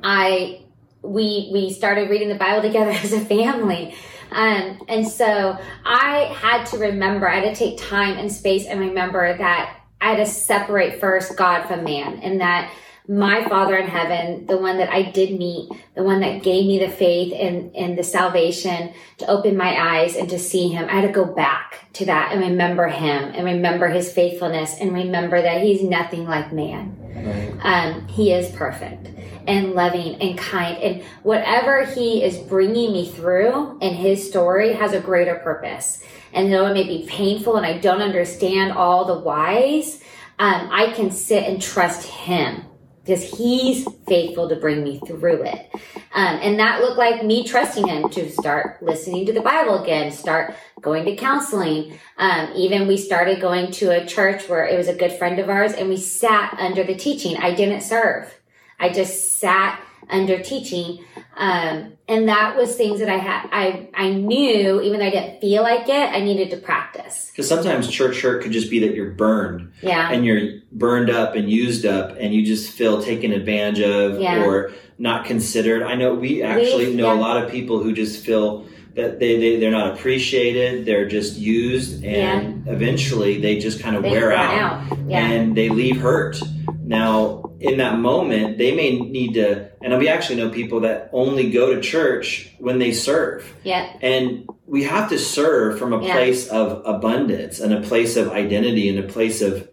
I 0.02 0.62
we 1.02 1.50
we 1.52 1.72
started 1.72 2.10
reading 2.10 2.28
the 2.28 2.36
Bible 2.36 2.62
together 2.62 2.90
as 3.02 3.12
a 3.12 3.20
family. 3.20 3.94
Um, 4.30 4.82
and 4.88 5.08
so 5.08 5.58
I 5.86 6.24
had 6.36 6.66
to 6.66 6.78
remember, 6.78 7.28
I 7.28 7.36
had 7.36 7.54
to 7.54 7.58
take 7.58 7.78
time 7.78 8.18
and 8.18 8.30
space 8.30 8.66
and 8.66 8.78
remember 8.78 9.36
that 9.38 9.80
I 10.00 10.10
had 10.10 10.16
to 10.18 10.26
separate 10.26 11.00
first 11.00 11.34
God 11.36 11.66
from 11.66 11.84
man 11.84 12.18
and 12.18 12.40
that 12.40 12.70
my 13.08 13.48
Father 13.48 13.74
in 13.74 13.86
heaven, 13.86 14.44
the 14.44 14.58
one 14.58 14.76
that 14.76 14.90
I 14.90 15.02
did 15.02 15.38
meet, 15.38 15.70
the 15.94 16.02
one 16.02 16.20
that 16.20 16.42
gave 16.42 16.66
me 16.66 16.78
the 16.78 16.90
faith 16.90 17.32
and, 17.34 17.74
and 17.74 17.96
the 17.96 18.04
salvation 18.04 18.92
to 19.16 19.26
open 19.26 19.56
my 19.56 19.98
eyes 19.98 20.14
and 20.14 20.28
to 20.28 20.38
see 20.38 20.68
him, 20.68 20.86
I 20.90 20.96
had 21.00 21.06
to 21.06 21.12
go 21.12 21.24
back 21.24 21.88
to 21.94 22.04
that 22.04 22.32
and 22.32 22.42
remember 22.42 22.86
him 22.86 23.32
and 23.34 23.46
remember 23.46 23.88
his 23.88 24.12
faithfulness 24.12 24.76
and 24.78 24.92
remember 24.92 25.40
that 25.40 25.62
he's 25.62 25.82
nothing 25.82 26.26
like 26.26 26.52
man. 26.52 27.58
Um, 27.62 28.06
he 28.08 28.30
is 28.30 28.54
perfect 28.54 29.08
and 29.46 29.72
loving 29.72 30.16
and 30.16 30.36
kind. 30.36 30.76
And 30.76 31.02
whatever 31.22 31.86
he 31.86 32.22
is 32.22 32.36
bringing 32.36 32.92
me 32.92 33.10
through 33.10 33.78
in 33.80 33.94
his 33.94 34.28
story 34.28 34.74
has 34.74 34.92
a 34.92 35.00
greater 35.00 35.36
purpose. 35.36 36.02
And 36.34 36.52
though 36.52 36.66
it 36.66 36.74
may 36.74 36.84
be 36.84 37.06
painful 37.08 37.56
and 37.56 37.64
I 37.64 37.78
don't 37.78 38.02
understand 38.02 38.72
all 38.72 39.06
the 39.06 39.18
whys, 39.18 40.02
um, 40.38 40.68
I 40.70 40.92
can 40.92 41.10
sit 41.10 41.44
and 41.44 41.60
trust 41.60 42.06
him 42.06 42.64
because 43.08 43.38
he's 43.38 43.88
faithful 44.06 44.50
to 44.50 44.56
bring 44.56 44.84
me 44.84 45.00
through 45.06 45.42
it. 45.42 45.70
Um, 46.12 46.38
and 46.42 46.60
that 46.60 46.82
looked 46.82 46.98
like 46.98 47.24
me 47.24 47.42
trusting 47.42 47.88
him 47.88 48.10
to 48.10 48.30
start 48.30 48.82
listening 48.82 49.24
to 49.26 49.32
the 49.32 49.40
Bible 49.40 49.82
again, 49.82 50.12
start 50.12 50.54
going 50.82 51.06
to 51.06 51.16
counseling. 51.16 51.98
Um, 52.18 52.50
even 52.54 52.86
we 52.86 52.98
started 52.98 53.40
going 53.40 53.70
to 53.72 53.90
a 53.90 54.04
church 54.04 54.46
where 54.46 54.66
it 54.66 54.76
was 54.76 54.88
a 54.88 54.94
good 54.94 55.12
friend 55.12 55.38
of 55.38 55.48
ours 55.48 55.72
and 55.72 55.88
we 55.88 55.96
sat 55.96 56.54
under 56.58 56.84
the 56.84 56.94
teaching. 56.94 57.38
I 57.38 57.54
didn't 57.54 57.80
serve. 57.80 58.38
I 58.78 58.90
just 58.90 59.38
sat 59.38 59.82
under 60.10 60.42
teaching. 60.42 61.04
Um, 61.36 61.92
and 62.08 62.28
that 62.28 62.56
was 62.56 62.74
things 62.74 63.00
that 63.00 63.08
I 63.08 63.18
had, 63.18 63.48
I, 63.52 63.88
I 63.94 64.10
knew, 64.10 64.80
even 64.80 64.98
though 64.98 65.06
I 65.06 65.10
didn't 65.10 65.40
feel 65.40 65.62
like 65.62 65.88
it, 65.88 65.92
I 65.92 66.20
needed 66.20 66.50
to 66.50 66.56
practice. 66.56 67.30
Because 67.30 67.48
sometimes 67.48 67.88
church 67.88 68.20
hurt 68.22 68.42
could 68.42 68.52
just 68.52 68.70
be 68.70 68.80
that 68.80 68.94
you're 68.94 69.12
burned. 69.12 69.72
Yeah. 69.82 70.10
And 70.10 70.24
you're 70.24 70.60
burned 70.72 71.10
up 71.10 71.34
and 71.34 71.50
used 71.50 71.86
up 71.86 72.16
and 72.18 72.34
you 72.34 72.44
just 72.44 72.72
feel 72.72 73.02
taken 73.02 73.32
advantage 73.32 73.80
of 73.80 74.20
yeah. 74.20 74.44
or 74.44 74.72
not 74.98 75.26
considered. 75.26 75.82
I 75.82 75.94
know 75.94 76.14
we 76.14 76.42
actually 76.42 76.88
we, 76.88 76.94
know 76.94 77.12
yeah. 77.12 77.18
a 77.18 77.20
lot 77.20 77.42
of 77.42 77.50
people 77.50 77.82
who 77.82 77.92
just 77.92 78.24
feel 78.24 78.66
that 78.94 79.20
they, 79.20 79.38
they, 79.38 79.60
they're 79.60 79.70
not 79.70 79.94
appreciated. 79.94 80.86
They're 80.86 81.06
just 81.06 81.36
used 81.36 82.02
and 82.02 82.66
yeah. 82.66 82.72
eventually 82.72 83.40
they 83.40 83.58
just 83.58 83.80
kind 83.80 83.94
of 83.94 84.02
they 84.02 84.10
wear 84.10 84.32
out, 84.32 84.90
out. 84.90 84.98
and 85.08 85.56
they 85.56 85.68
leave 85.68 86.00
hurt. 86.00 86.40
Now, 86.82 87.47
in 87.60 87.78
that 87.78 87.98
moment, 87.98 88.58
they 88.58 88.74
may 88.74 88.98
need 88.98 89.34
to, 89.34 89.70
and 89.82 89.98
we 89.98 90.08
actually 90.08 90.36
know 90.36 90.48
people 90.48 90.80
that 90.80 91.10
only 91.12 91.50
go 91.50 91.74
to 91.74 91.80
church 91.80 92.54
when 92.58 92.78
they 92.78 92.92
serve. 92.92 93.52
Yeah. 93.64 93.96
And 94.00 94.48
we 94.66 94.84
have 94.84 95.08
to 95.10 95.18
serve 95.18 95.78
from 95.78 95.92
a 95.92 96.02
yeah. 96.02 96.12
place 96.12 96.46
of 96.48 96.82
abundance 96.84 97.58
and 97.58 97.72
a 97.72 97.80
place 97.80 98.16
of 98.16 98.28
identity 98.28 98.88
and 98.88 98.98
a 98.98 99.02
place 99.02 99.42
of 99.42 99.68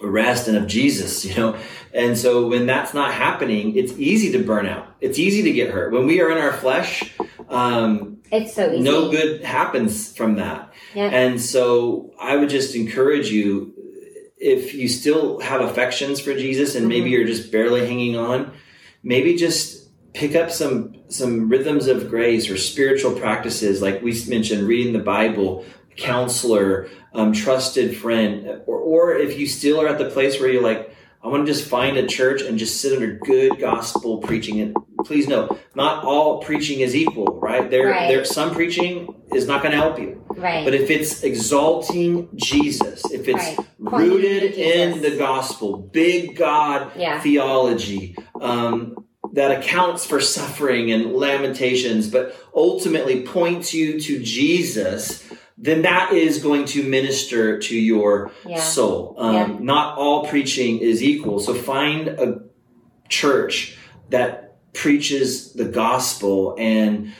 rest 0.00 0.48
and 0.48 0.56
of 0.56 0.66
Jesus, 0.66 1.24
you 1.24 1.34
know. 1.36 1.56
And 1.92 2.18
so 2.18 2.48
when 2.48 2.66
that's 2.66 2.94
not 2.94 3.14
happening, 3.14 3.76
it's 3.76 3.92
easy 3.92 4.32
to 4.32 4.44
burn 4.44 4.66
out. 4.66 4.88
It's 5.00 5.18
easy 5.18 5.42
to 5.42 5.52
get 5.52 5.70
hurt. 5.70 5.92
When 5.92 6.06
we 6.06 6.20
are 6.20 6.30
in 6.30 6.38
our 6.38 6.52
flesh, 6.52 7.14
um, 7.48 8.18
it's 8.32 8.54
so 8.54 8.72
easy. 8.72 8.82
No 8.82 9.10
good 9.10 9.44
happens 9.44 10.14
from 10.16 10.36
that. 10.36 10.72
Yeah. 10.94 11.04
And 11.04 11.40
so 11.40 12.12
I 12.20 12.36
would 12.36 12.48
just 12.48 12.74
encourage 12.74 13.30
you 13.30 13.73
if 14.36 14.74
you 14.74 14.88
still 14.88 15.40
have 15.40 15.60
affections 15.60 16.20
for 16.20 16.34
Jesus 16.34 16.74
and 16.74 16.82
mm-hmm. 16.82 16.88
maybe 16.88 17.10
you're 17.10 17.26
just 17.26 17.52
barely 17.52 17.86
hanging 17.86 18.16
on, 18.16 18.52
maybe 19.02 19.36
just 19.36 19.84
pick 20.14 20.34
up 20.34 20.50
some 20.50 20.94
some 21.08 21.48
rhythms 21.48 21.86
of 21.88 22.08
grace 22.08 22.48
or 22.48 22.56
spiritual 22.56 23.12
practices 23.12 23.82
like 23.82 24.00
we 24.00 24.18
mentioned 24.28 24.66
reading 24.66 24.92
the 24.92 24.98
bible 24.98 25.64
counselor 25.96 26.88
um, 27.12 27.32
trusted 27.32 27.96
friend 27.96 28.62
or, 28.66 28.78
or 28.78 29.12
if 29.14 29.38
you 29.38 29.46
still 29.46 29.80
are 29.80 29.88
at 29.88 29.98
the 29.98 30.08
place 30.10 30.40
where 30.40 30.48
you're 30.48 30.62
like 30.62 30.94
i 31.22 31.28
want 31.28 31.44
to 31.44 31.52
just 31.52 31.68
find 31.68 31.96
a 31.96 32.06
church 32.06 32.42
and 32.42 32.58
just 32.58 32.80
sit 32.80 32.92
under 32.92 33.14
good 33.18 33.58
gospel 33.58 34.18
preaching 34.18 34.60
and 34.60 34.76
please 35.04 35.28
know 35.28 35.58
not 35.74 36.04
all 36.04 36.40
preaching 36.42 36.80
is 36.80 36.94
equal 36.94 37.38
right 37.40 37.70
there 37.70 37.88
right. 37.88 38.08
there 38.08 38.24
some 38.24 38.52
preaching 38.52 39.14
is 39.34 39.46
not 39.46 39.62
going 39.62 39.72
to 39.72 39.78
help 39.78 39.98
you 39.98 40.23
right 40.36 40.64
but 40.64 40.74
if 40.74 40.90
it's 40.90 41.22
exalting 41.22 42.28
jesus 42.36 43.04
if 43.10 43.28
it's 43.28 43.58
right 43.58 43.68
rooted 43.92 44.54
in 44.54 45.02
the 45.02 45.16
gospel, 45.16 45.76
big 45.76 46.36
God 46.36 46.92
yeah. 46.96 47.20
theology 47.20 48.16
um, 48.40 49.06
that 49.32 49.50
accounts 49.50 50.06
for 50.06 50.20
suffering 50.20 50.92
and 50.92 51.12
lamentations, 51.12 52.08
but 52.08 52.36
ultimately 52.54 53.22
points 53.22 53.74
you 53.74 54.00
to 54.00 54.22
Jesus, 54.22 55.28
then 55.58 55.82
that 55.82 56.12
is 56.12 56.42
going 56.42 56.64
to 56.66 56.82
minister 56.82 57.58
to 57.58 57.76
your 57.76 58.30
yeah. 58.46 58.60
soul. 58.60 59.14
Um, 59.18 59.34
yeah. 59.34 59.56
Not 59.60 59.98
all 59.98 60.26
preaching 60.26 60.78
is 60.78 61.02
equal. 61.02 61.40
So 61.40 61.54
find 61.54 62.08
a 62.08 62.42
church 63.08 63.76
that 64.10 64.56
preaches 64.72 65.52
the 65.52 65.64
gospel 65.64 66.56
and 66.58 67.12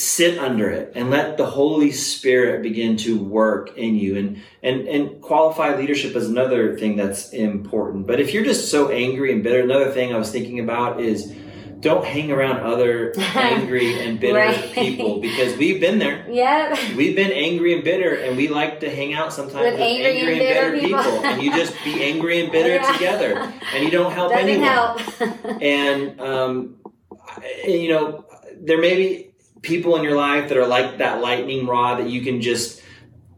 sit 0.00 0.38
under 0.38 0.70
it 0.70 0.92
and 0.94 1.10
let 1.10 1.36
the 1.36 1.44
holy 1.44 1.92
spirit 1.92 2.62
begin 2.62 2.96
to 2.96 3.22
work 3.22 3.76
in 3.76 3.94
you 3.94 4.16
and 4.16 4.40
and 4.62 4.88
and 4.88 5.20
qualified 5.20 5.78
leadership 5.78 6.16
is 6.16 6.26
another 6.26 6.78
thing 6.78 6.96
that's 6.96 7.32
important 7.34 8.06
but 8.06 8.18
if 8.18 8.32
you're 8.32 8.44
just 8.44 8.70
so 8.70 8.88
angry 8.88 9.30
and 9.30 9.42
bitter 9.42 9.60
another 9.60 9.90
thing 9.90 10.14
i 10.14 10.16
was 10.16 10.32
thinking 10.32 10.58
about 10.58 11.00
is 11.00 11.34
don't 11.80 12.04
hang 12.04 12.30
around 12.30 12.60
other 12.60 13.12
angry 13.18 14.00
and 14.00 14.20
bitter 14.20 14.36
right. 14.36 14.72
people 14.72 15.20
because 15.20 15.56
we've 15.56 15.80
been 15.80 15.98
there. 15.98 16.26
Yeah. 16.30 16.94
We've 16.94 17.16
been 17.16 17.32
angry 17.32 17.74
and 17.74 17.82
bitter 17.82 18.14
and 18.16 18.36
we 18.36 18.48
like 18.48 18.80
to 18.80 18.94
hang 18.94 19.14
out 19.14 19.32
sometimes 19.32 19.64
with, 19.64 19.74
with 19.74 19.80
angry, 19.80 20.18
angry, 20.18 20.32
and 20.32 20.38
bitter, 20.38 20.70
bitter 20.72 20.86
people. 20.86 21.02
people. 21.02 21.24
and 21.24 21.42
you 21.42 21.52
just 21.52 21.74
be 21.82 22.02
angry 22.02 22.40
and 22.42 22.52
bitter 22.52 22.74
yeah. 22.74 22.92
together 22.98 23.52
and 23.74 23.82
you 23.82 23.90
don't 23.90 24.12
help 24.12 24.30
Doesn't 24.30 24.46
anyone. 24.46 24.68
Help. 24.68 25.62
and 25.62 26.20
um 26.20 26.76
you 27.64 27.88
know 27.88 28.26
there 28.60 28.78
may 28.78 28.96
be 28.96 29.29
people 29.62 29.96
in 29.96 30.02
your 30.02 30.16
life 30.16 30.48
that 30.48 30.58
are 30.58 30.66
like 30.66 30.98
that 30.98 31.20
lightning 31.20 31.66
rod 31.66 31.98
that 31.98 32.08
you 32.08 32.22
can 32.22 32.40
just 32.40 32.82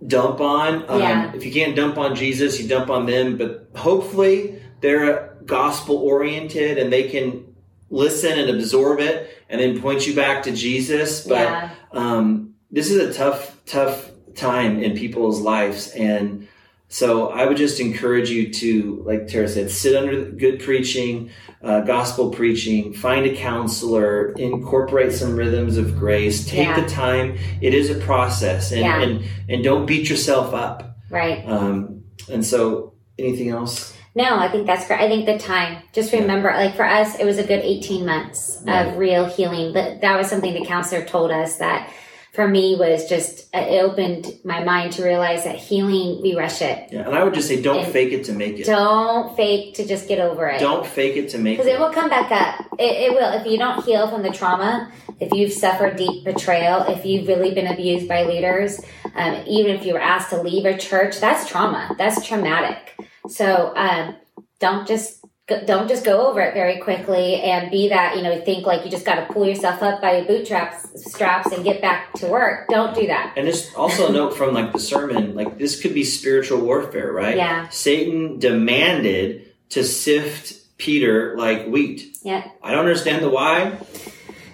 dump 0.07 0.41
on. 0.41 0.89
Um, 0.89 1.01
yeah. 1.01 1.33
If 1.35 1.45
you 1.45 1.53
can't 1.53 1.77
dump 1.77 1.99
on 1.99 2.15
Jesus, 2.15 2.61
you 2.61 2.69
dump 2.69 2.91
on 2.91 3.07
them. 3.07 3.37
But 3.37 3.69
hopefully 3.75 4.63
they're 4.81 5.37
gospel 5.47 5.97
oriented 5.97 6.79
and 6.79 6.93
they 6.93 7.09
can 7.09 7.55
listen 7.91 8.39
and 8.39 8.49
absorb 8.51 9.01
it 9.01 9.39
and 9.49 9.61
then 9.61 9.81
point 9.81 10.07
you 10.07 10.15
back 10.15 10.43
to 10.45 10.53
Jesus. 10.53 11.27
But 11.27 11.49
yeah. 11.49 11.71
um, 11.93 12.55
this 12.71 12.91
is 12.91 12.99
a 12.99 13.13
tough, 13.13 13.61
tough 13.67 14.11
time 14.35 14.83
in 14.83 14.97
people's 14.97 15.41
lives. 15.41 15.89
And 15.91 16.49
so 16.93 17.31
I 17.31 17.47
would 17.47 17.57
just 17.57 17.81
encourage 17.81 18.29
you 18.29 18.53
to, 18.53 19.03
like 19.07 19.27
Tara 19.27 19.49
said, 19.49 19.71
sit 19.71 19.97
under 19.97 20.31
good 20.31 20.61
preaching, 20.61 21.31
uh, 21.63 21.81
gospel 21.81 22.29
preaching, 22.29 22.93
find 22.93 23.25
a 23.25 23.35
counselor, 23.35 24.33
incorporate 24.33 25.15
some 25.15 25.35
rhythms 25.35 25.79
of 25.79 25.99
grace, 25.99 26.45
take 26.45 26.67
yeah. 26.67 26.79
the 26.79 26.87
time. 26.87 27.39
It 27.63 27.73
is 27.73 27.89
a 27.89 27.95
process, 27.95 28.73
and, 28.73 28.83
yeah. 28.83 29.01
and 29.01 29.25
and 29.49 29.65
don't 29.65 29.87
beat 29.87 30.11
yourself 30.11 30.53
up. 30.53 30.99
Right. 31.09 31.43
Um, 31.49 32.05
and 32.31 32.45
so, 32.45 32.93
anything 33.19 33.49
else? 33.49 33.97
No, 34.15 34.37
I 34.39 34.51
think 34.51 34.67
that's 34.67 34.87
great. 34.87 35.01
I 35.01 35.09
think 35.09 35.25
the 35.25 35.39
time. 35.39 35.83
Just 35.95 36.13
remember, 36.13 36.51
yeah. 36.51 36.59
like 36.59 36.77
for 36.77 36.85
us, 36.85 37.19
it 37.19 37.25
was 37.25 37.39
a 37.39 37.43
good 37.43 37.61
eighteen 37.61 38.05
months 38.05 38.63
right. 38.67 38.89
of 38.89 38.99
real 38.99 39.25
healing. 39.25 39.73
But 39.73 40.03
that 40.03 40.19
was 40.19 40.29
something 40.29 40.53
the 40.53 40.67
counselor 40.67 41.07
told 41.07 41.31
us 41.31 41.57
that 41.57 41.91
for 42.33 42.49
me 42.49 42.77
was 42.77 43.09
just 43.09 43.55
uh, 43.55 43.59
it 43.59 43.83
opened 43.83 44.39
my 44.45 44.65
mind 44.65 44.93
to 44.95 45.05
realize 45.05 45.45
that 45.45 45.57
healing 45.57 46.23
we 46.23 46.35
rush 46.35 46.63
it. 46.63 46.91
Yeah, 46.91 47.07
and 47.07 47.15
I 47.15 47.23
would 47.23 47.35
just 47.35 47.47
say 47.47 47.61
don't 47.61 47.85
and 47.85 47.93
fake 47.93 48.13
it 48.13 48.25
to 48.25 48.33
make 48.33 48.59
it. 48.59 48.65
Don't 48.65 49.37
fake 49.37 49.75
to 49.75 49.87
just 49.87 50.09
get 50.09 50.19
over 50.19 50.47
it. 50.49 50.59
Don't 50.59 50.87
fake 50.87 51.17
it 51.17 51.29
to 51.31 51.39
make 51.39 51.55
it. 51.55 51.63
Because 51.63 51.73
it 51.73 51.79
will 51.79 51.93
come 51.93 52.09
back 52.09 52.33
up. 52.33 52.67
It, 52.79 53.11
it 53.11 53.13
will 53.13 53.33
if 53.39 53.47
you 53.47 53.59
don't 53.59 53.85
heal 53.85 54.09
from 54.09 54.23
the 54.23 54.31
trauma. 54.31 54.91
If 55.21 55.33
you've 55.33 55.53
suffered 55.53 55.97
deep 55.97 56.25
betrayal, 56.25 56.83
if 56.89 57.05
you've 57.05 57.29
really 57.29 57.55
been 57.55 57.69
abused 57.69 58.09
by 58.09 58.25
leaders, 58.25 58.81
um, 59.15 59.45
even 59.47 59.77
if 59.77 59.87
you 59.87 59.93
were 59.93 60.01
asked 60.01 60.31
to 60.31 60.43
leave 60.43 60.65
a 60.65 60.77
church, 60.77 61.21
that's 61.21 61.49
trauma. 61.49 61.95
That's 61.97 62.27
traumatic. 62.27 62.97
So 63.29 63.73
um, 63.77 64.17
don't 64.59 64.89
just 64.89 65.22
don't 65.49 65.89
just 65.89 66.05
go 66.05 66.29
over 66.29 66.41
it 66.41 66.55
very 66.55 66.79
quickly 66.79 67.41
and 67.43 67.71
be 67.71 67.89
that 67.89 68.17
you 68.17 68.23
know 68.23 68.41
think 68.45 68.65
like 68.65 68.85
you 68.85 68.91
just 68.91 69.05
got 69.05 69.17
to 69.17 69.33
pull 69.33 69.47
yourself 69.47 69.83
up 69.83 70.01
by 70.01 70.19
your 70.19 70.25
bootstraps 70.27 71.11
straps 71.11 71.53
and 71.53 71.65
get 71.65 71.83
back 71.83 72.13
to 72.15 72.29
work. 72.29 72.69
Don't 72.69 72.95
do 72.95 73.07
that. 73.09 73.35
And 73.37 73.47
just 73.47 73.75
also 73.75 74.09
a 74.09 74.13
note 74.13 74.37
from 74.37 74.55
like 74.55 74.73
the 74.73 74.79
sermon 74.79 75.35
like 75.35 75.59
this 75.59 75.81
could 75.81 75.95
be 75.95 76.05
spiritual 76.05 76.61
warfare 76.61 77.13
right? 77.13 77.37
Yeah. 77.37 77.69
Satan 77.71 78.39
demanded 78.39 79.53
to 79.71 79.83
sift 79.85 80.79
peter 80.79 81.37
like 81.37 81.67
wheat. 81.67 82.17
Yeah. 82.23 82.49
I 82.63 82.71
don't 82.71 82.81
understand 82.81 83.25
the 83.25 83.31
why 83.31 83.79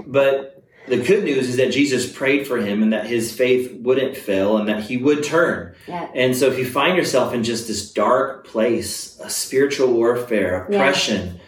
but 0.06 0.57
the 0.88 0.98
good 0.98 1.24
news 1.24 1.48
is 1.48 1.56
that 1.56 1.70
Jesus 1.70 2.10
prayed 2.10 2.46
for 2.46 2.58
him 2.58 2.82
and 2.82 2.92
that 2.92 3.06
his 3.06 3.32
faith 3.32 3.72
wouldn't 3.80 4.16
fail 4.16 4.56
and 4.56 4.68
that 4.68 4.82
he 4.82 4.96
would 4.96 5.22
turn. 5.22 5.74
Yeah. 5.86 6.08
And 6.14 6.36
so 6.36 6.46
if 6.46 6.58
you 6.58 6.68
find 6.68 6.96
yourself 6.96 7.32
in 7.34 7.44
just 7.44 7.66
this 7.66 7.92
dark 7.92 8.46
place, 8.46 9.18
a 9.20 9.30
spiritual 9.30 9.92
warfare, 9.92 10.64
oppression, 10.64 11.40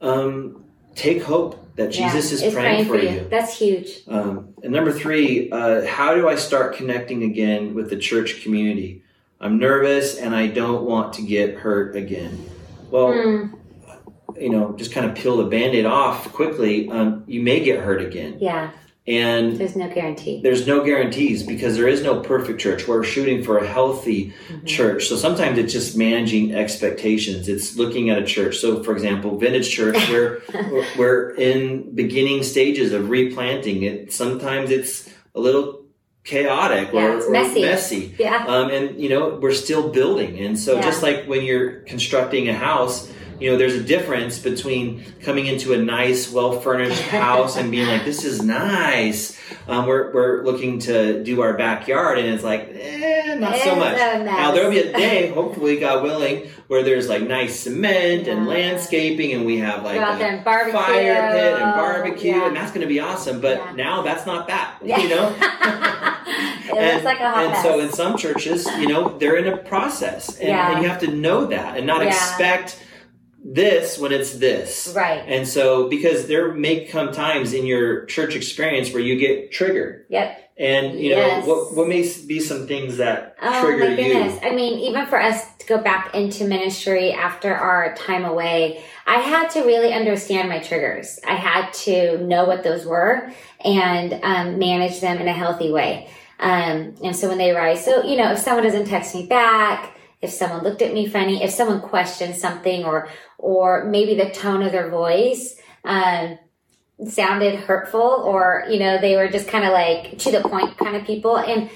yeah. 0.00 0.08
um, 0.10 0.64
take 0.94 1.22
hope 1.22 1.76
that 1.76 1.92
Jesus 1.92 2.40
yeah, 2.40 2.48
is 2.48 2.54
praying, 2.54 2.86
praying, 2.86 2.88
for 2.88 2.96
you. 2.96 3.20
you. 3.20 3.28
That's 3.28 3.56
huge. 3.56 4.02
Um, 4.08 4.54
and 4.62 4.72
number 4.72 4.92
three, 4.92 5.50
uh, 5.50 5.86
how 5.86 6.14
do 6.14 6.28
I 6.28 6.34
start 6.34 6.74
connecting 6.74 7.22
again 7.22 7.74
with 7.74 7.90
the 7.90 7.96
church 7.96 8.42
community? 8.42 9.02
I'm 9.40 9.58
nervous 9.58 10.16
and 10.16 10.34
I 10.34 10.48
don't 10.48 10.84
want 10.84 11.12
to 11.14 11.22
get 11.22 11.54
hurt 11.54 11.94
again. 11.94 12.44
Well, 12.90 13.12
mm. 13.12 13.58
you 14.36 14.50
know, 14.50 14.74
just 14.76 14.92
kind 14.92 15.08
of 15.08 15.14
peel 15.14 15.36
the 15.36 15.44
band-aid 15.44 15.86
off 15.86 16.32
quickly, 16.32 16.88
um, 16.88 17.22
you 17.28 17.42
may 17.42 17.60
get 17.60 17.78
hurt 17.78 18.02
again. 18.02 18.38
Yeah. 18.40 18.72
And 19.08 19.56
there's 19.56 19.74
no 19.74 19.88
guarantee. 19.88 20.42
There's 20.42 20.66
no 20.66 20.84
guarantees 20.84 21.42
because 21.42 21.78
there 21.78 21.88
is 21.88 22.02
no 22.02 22.20
perfect 22.20 22.60
church. 22.60 22.86
We're 22.86 23.02
shooting 23.04 23.42
for 23.42 23.56
a 23.56 23.66
healthy 23.66 24.34
mm-hmm. 24.48 24.66
church. 24.66 25.06
So 25.06 25.16
sometimes 25.16 25.56
it's 25.56 25.72
just 25.72 25.96
managing 25.96 26.54
expectations. 26.54 27.48
It's 27.48 27.76
looking 27.76 28.10
at 28.10 28.18
a 28.18 28.26
church. 28.26 28.58
So 28.58 28.82
for 28.82 28.92
example, 28.92 29.38
Vintage 29.38 29.70
Church, 29.70 29.96
we're 30.10 30.42
we're 30.98 31.30
in 31.36 31.94
beginning 31.94 32.42
stages 32.42 32.92
of 32.92 33.08
replanting. 33.08 33.82
It 33.82 34.12
sometimes 34.12 34.70
it's 34.70 35.08
a 35.34 35.40
little 35.40 35.86
chaotic 36.24 36.92
yeah, 36.92 37.06
or, 37.06 37.30
messy. 37.30 37.62
messy. 37.62 38.14
Yeah. 38.18 38.44
Um, 38.46 38.70
and 38.70 39.00
you 39.00 39.08
know, 39.08 39.38
we're 39.40 39.54
still 39.54 39.88
building. 39.88 40.38
And 40.38 40.58
so 40.58 40.74
yeah. 40.74 40.82
just 40.82 41.02
like 41.02 41.24
when 41.24 41.46
you're 41.46 41.80
constructing 41.80 42.50
a 42.50 42.54
house, 42.54 43.10
you 43.40 43.50
know, 43.50 43.56
there's 43.56 43.74
a 43.74 43.82
difference 43.82 44.38
between 44.38 45.04
coming 45.22 45.46
into 45.46 45.72
a 45.72 45.78
nice, 45.78 46.30
well 46.30 46.60
furnished 46.60 47.02
house 47.02 47.56
and 47.56 47.70
being 47.70 47.86
like, 47.86 48.04
this 48.04 48.24
is 48.24 48.42
nice. 48.42 49.38
Um, 49.68 49.86
we're, 49.86 50.12
we're 50.12 50.42
looking 50.44 50.78
to 50.80 51.22
do 51.22 51.42
our 51.42 51.54
backyard 51.54 52.18
and 52.18 52.28
it's 52.28 52.42
like, 52.42 52.70
eh, 52.72 53.34
not 53.34 53.56
so 53.56 53.76
much. 53.76 53.96
Now 53.96 54.50
there'll 54.52 54.70
be 54.70 54.78
a 54.78 54.92
day, 54.92 55.28
hopefully, 55.28 55.78
God 55.78 56.02
willing, 56.02 56.48
where 56.66 56.82
there's 56.82 57.08
like 57.08 57.22
nice 57.22 57.60
cement 57.60 58.26
yeah. 58.26 58.32
and 58.32 58.46
landscaping 58.46 59.32
and 59.32 59.46
we 59.46 59.58
have 59.58 59.84
like 59.84 59.96
a 59.96 60.42
fire 60.42 61.32
pit 61.32 61.60
and 61.60 61.74
barbecue 61.74 62.32
yeah. 62.32 62.46
and 62.46 62.56
that's 62.56 62.70
going 62.70 62.80
to 62.80 62.86
be 62.86 62.98
awesome. 62.98 63.40
But 63.40 63.58
yeah. 63.58 63.72
now 63.72 64.02
that's 64.02 64.26
not 64.26 64.48
that, 64.48 64.78
you 64.82 65.08
know? 65.08 65.28
it 65.38 66.76
and, 66.76 67.04
like 67.04 67.20
a 67.20 67.30
hot 67.30 67.44
And 67.44 67.56
so 67.62 67.80
in 67.80 67.92
some 67.92 68.16
churches, 68.16 68.66
you 68.78 68.88
know, 68.88 69.16
they're 69.18 69.36
in 69.36 69.46
a 69.46 69.56
process 69.56 70.38
and, 70.38 70.50
and 70.50 70.82
you 70.82 70.88
have 70.88 71.00
to 71.00 71.08
know 71.08 71.46
that 71.46 71.76
and 71.76 71.86
not 71.86 72.04
expect 72.04 72.82
this 73.54 73.98
when 73.98 74.12
it's 74.12 74.34
this. 74.34 74.92
Right. 74.94 75.22
And 75.26 75.48
so, 75.48 75.88
because 75.88 76.26
there 76.26 76.52
may 76.52 76.84
come 76.84 77.12
times 77.12 77.52
in 77.52 77.66
your 77.66 78.04
church 78.06 78.34
experience 78.34 78.92
where 78.92 79.02
you 79.02 79.18
get 79.18 79.52
triggered. 79.52 80.06
Yep. 80.10 80.44
And, 80.58 80.98
you 80.98 81.10
yes. 81.10 81.46
know, 81.46 81.54
what, 81.54 81.76
what 81.76 81.88
may 81.88 82.02
be 82.26 82.40
some 82.40 82.66
things 82.66 82.96
that 82.96 83.36
oh, 83.40 83.62
trigger 83.62 83.90
my 83.90 83.96
goodness. 83.96 84.42
you? 84.42 84.48
I 84.48 84.54
mean, 84.54 84.80
even 84.80 85.06
for 85.06 85.20
us 85.20 85.40
to 85.58 85.66
go 85.66 85.78
back 85.78 86.14
into 86.14 86.44
ministry 86.46 87.12
after 87.12 87.54
our 87.54 87.94
time 87.94 88.24
away, 88.24 88.82
I 89.06 89.20
had 89.20 89.50
to 89.50 89.60
really 89.60 89.92
understand 89.92 90.48
my 90.48 90.58
triggers. 90.58 91.20
I 91.26 91.34
had 91.34 91.72
to 91.84 92.18
know 92.26 92.44
what 92.44 92.64
those 92.64 92.84
were 92.84 93.32
and 93.64 94.12
um, 94.24 94.58
manage 94.58 95.00
them 95.00 95.18
in 95.18 95.28
a 95.28 95.32
healthy 95.32 95.70
way. 95.70 96.10
Um, 96.40 96.96
and 97.04 97.14
so 97.14 97.28
when 97.28 97.38
they 97.38 97.52
arise, 97.52 97.84
so, 97.84 98.02
you 98.02 98.16
know, 98.16 98.32
if 98.32 98.40
someone 98.40 98.64
doesn't 98.64 98.86
text 98.86 99.14
me 99.14 99.26
back, 99.26 99.96
if 100.20 100.30
someone 100.30 100.64
looked 100.64 100.82
at 100.82 100.92
me 100.92 101.06
funny, 101.06 101.42
if 101.42 101.50
someone 101.50 101.80
questioned 101.80 102.34
something 102.36 102.84
or, 102.84 103.08
or 103.38 103.84
maybe 103.84 104.14
the 104.14 104.30
tone 104.30 104.62
of 104.62 104.72
their 104.72 104.90
voice, 104.90 105.56
um, 105.84 106.38
sounded 107.06 107.54
hurtful 107.60 108.00
or, 108.00 108.64
you 108.68 108.78
know, 108.80 108.98
they 108.98 109.16
were 109.16 109.28
just 109.28 109.46
kind 109.46 109.64
of 109.64 109.72
like 109.72 110.18
to 110.18 110.32
the 110.32 110.40
point 110.40 110.76
kind 110.76 110.96
of 110.96 111.04
people. 111.04 111.38
And 111.38 111.70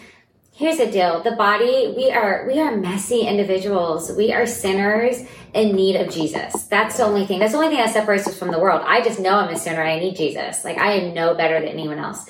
here's 0.52 0.78
the 0.78 0.90
deal. 0.90 1.22
The 1.22 1.32
body, 1.32 1.94
we 1.96 2.10
are, 2.10 2.44
we 2.48 2.58
are 2.58 2.76
messy 2.76 3.20
individuals. 3.20 4.10
We 4.16 4.32
are 4.32 4.46
sinners 4.46 5.22
in 5.54 5.76
need 5.76 5.96
of 5.96 6.12
Jesus. 6.12 6.64
That's 6.64 6.96
the 6.96 7.04
only 7.04 7.26
thing. 7.26 7.38
That's 7.38 7.52
the 7.52 7.58
only 7.58 7.68
thing 7.68 7.84
that 7.84 7.92
separates 7.92 8.26
us 8.26 8.36
from 8.36 8.50
the 8.50 8.58
world. 8.58 8.82
I 8.84 9.02
just 9.02 9.20
know 9.20 9.36
I'm 9.36 9.54
a 9.54 9.58
sinner. 9.58 9.82
I 9.82 10.00
need 10.00 10.16
Jesus. 10.16 10.64
Like 10.64 10.78
I 10.78 10.94
am 10.94 11.14
no 11.14 11.34
better 11.34 11.60
than 11.60 11.68
anyone 11.68 11.98
else. 11.98 12.28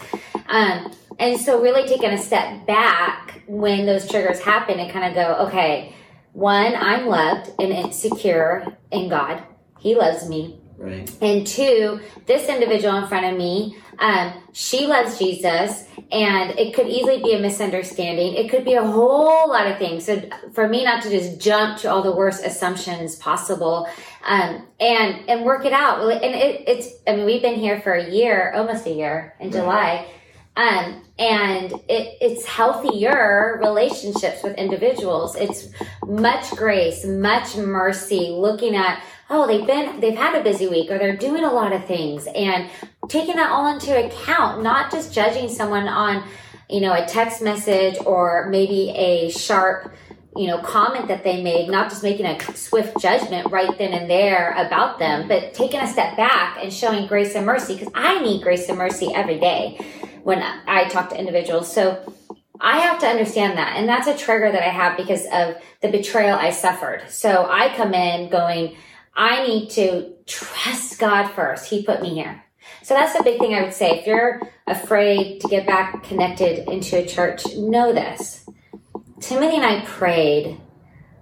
Um, 0.48 0.92
and 1.18 1.40
so 1.40 1.62
really 1.62 1.88
taking 1.88 2.10
a 2.10 2.18
step 2.18 2.66
back 2.66 3.42
when 3.46 3.86
those 3.86 4.08
triggers 4.08 4.40
happen 4.40 4.78
and 4.78 4.90
kind 4.90 5.06
of 5.06 5.14
go, 5.14 5.46
okay, 5.46 5.94
one, 6.32 6.74
I'm 6.74 7.06
loved 7.06 7.50
and 7.58 7.94
secure 7.94 8.66
in 8.90 9.08
God. 9.08 9.42
He 9.78 9.94
loves 9.94 10.28
me. 10.28 10.58
Right. 10.78 11.08
And 11.22 11.46
two, 11.46 12.00
this 12.26 12.48
individual 12.48 12.96
in 12.96 13.06
front 13.06 13.26
of 13.26 13.38
me, 13.38 13.76
um, 14.00 14.32
she 14.52 14.86
loves 14.86 15.16
Jesus, 15.16 15.84
and 16.10 16.58
it 16.58 16.74
could 16.74 16.88
easily 16.88 17.22
be 17.22 17.34
a 17.34 17.38
misunderstanding. 17.38 18.34
It 18.34 18.50
could 18.50 18.64
be 18.64 18.72
a 18.72 18.84
whole 18.84 19.48
lot 19.48 19.68
of 19.68 19.78
things. 19.78 20.06
So 20.06 20.22
for 20.54 20.68
me 20.68 20.84
not 20.84 21.02
to 21.04 21.10
just 21.10 21.40
jump 21.40 21.78
to 21.78 21.90
all 21.90 22.02
the 22.02 22.10
worst 22.10 22.44
assumptions 22.44 23.14
possible, 23.14 23.88
um, 24.24 24.66
and 24.80 25.28
and 25.28 25.44
work 25.44 25.64
it 25.64 25.72
out. 25.72 26.00
And 26.00 26.34
it, 26.34 26.64
it's, 26.66 26.88
I 27.06 27.14
mean, 27.14 27.26
we've 27.26 27.42
been 27.42 27.60
here 27.60 27.80
for 27.80 27.92
a 27.92 28.10
year, 28.10 28.52
almost 28.56 28.86
a 28.86 28.90
year 28.90 29.36
in 29.38 29.50
right. 29.50 29.52
July. 29.52 30.06
Um, 30.54 31.02
and 31.18 31.72
it, 31.88 32.18
it's 32.20 32.44
healthier 32.44 33.58
relationships 33.62 34.42
with 34.42 34.56
individuals. 34.56 35.34
It's 35.36 35.68
much 36.06 36.50
grace, 36.50 37.06
much 37.06 37.56
mercy, 37.56 38.30
looking 38.30 38.76
at, 38.76 39.02
oh, 39.30 39.46
they've 39.46 39.66
been, 39.66 40.00
they've 40.00 40.16
had 40.16 40.38
a 40.38 40.42
busy 40.42 40.68
week 40.68 40.90
or 40.90 40.98
they're 40.98 41.16
doing 41.16 41.44
a 41.44 41.52
lot 41.52 41.72
of 41.72 41.86
things 41.86 42.26
and 42.34 42.68
taking 43.08 43.36
that 43.36 43.50
all 43.50 43.72
into 43.72 43.96
account, 44.06 44.62
not 44.62 44.90
just 44.90 45.12
judging 45.12 45.48
someone 45.48 45.88
on, 45.88 46.26
you 46.68 46.80
know, 46.80 46.92
a 46.92 47.06
text 47.06 47.40
message 47.40 47.96
or 48.04 48.48
maybe 48.50 48.90
a 48.90 49.30
sharp, 49.30 49.94
you 50.36 50.46
know, 50.46 50.58
comment 50.58 51.08
that 51.08 51.24
they 51.24 51.42
made, 51.42 51.70
not 51.70 51.88
just 51.88 52.02
making 52.02 52.26
a 52.26 52.38
swift 52.54 52.98
judgment 52.98 53.50
right 53.50 53.76
then 53.78 53.92
and 53.92 54.10
there 54.10 54.52
about 54.52 54.98
them, 54.98 55.28
but 55.28 55.54
taking 55.54 55.80
a 55.80 55.86
step 55.86 56.14
back 56.16 56.58
and 56.62 56.72
showing 56.72 57.06
grace 57.06 57.34
and 57.34 57.46
mercy 57.46 57.74
because 57.74 57.92
I 57.94 58.20
need 58.20 58.42
grace 58.42 58.68
and 58.68 58.76
mercy 58.76 59.14
every 59.14 59.38
day 59.38 59.78
when 60.22 60.42
I 60.42 60.88
talk 60.88 61.10
to 61.10 61.18
individuals. 61.18 61.72
So 61.72 62.14
I 62.60 62.78
have 62.78 63.00
to 63.00 63.06
understand 63.06 63.58
that. 63.58 63.76
And 63.76 63.88
that's 63.88 64.06
a 64.06 64.16
trigger 64.16 64.50
that 64.52 64.62
I 64.62 64.70
have 64.70 64.96
because 64.96 65.26
of 65.32 65.56
the 65.80 65.90
betrayal 65.90 66.38
I 66.38 66.50
suffered. 66.50 67.02
So 67.08 67.48
I 67.50 67.74
come 67.76 67.92
in 67.92 68.30
going, 68.30 68.76
I 69.14 69.46
need 69.46 69.70
to 69.70 70.14
trust 70.26 70.98
God 70.98 71.28
first. 71.28 71.68
He 71.68 71.82
put 71.82 72.00
me 72.02 72.14
here. 72.14 72.44
So 72.82 72.94
that's 72.94 73.16
the 73.16 73.22
big 73.22 73.40
thing 73.40 73.54
I 73.54 73.62
would 73.62 73.74
say. 73.74 73.98
If 73.98 74.06
you're 74.06 74.40
afraid 74.66 75.40
to 75.40 75.48
get 75.48 75.66
back 75.66 76.04
connected 76.04 76.70
into 76.70 77.02
a 77.02 77.06
church, 77.06 77.44
know 77.56 77.92
this. 77.92 78.46
Timothy 79.20 79.56
and 79.56 79.64
I 79.64 79.84
prayed 79.84 80.60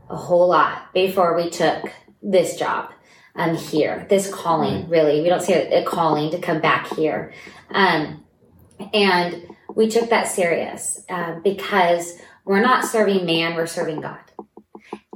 a 0.08 0.16
whole 0.16 0.48
lot 0.48 0.92
before 0.92 1.36
we 1.36 1.50
took 1.50 1.90
this 2.22 2.56
job 2.56 2.92
um, 3.34 3.56
here, 3.56 4.06
this 4.08 4.32
calling, 4.32 4.88
really. 4.88 5.22
We 5.22 5.28
don't 5.28 5.42
say 5.42 5.70
a, 5.70 5.82
a 5.82 5.84
calling 5.84 6.30
to 6.32 6.38
come 6.38 6.60
back 6.60 6.88
here. 6.94 7.32
Um, 7.70 8.24
and 8.94 9.56
we 9.74 9.88
took 9.88 10.10
that 10.10 10.28
serious 10.28 11.04
uh, 11.08 11.38
because 11.40 12.18
we're 12.44 12.60
not 12.60 12.84
serving 12.84 13.24
man, 13.24 13.54
we're 13.54 13.66
serving 13.66 14.00
God. 14.00 14.18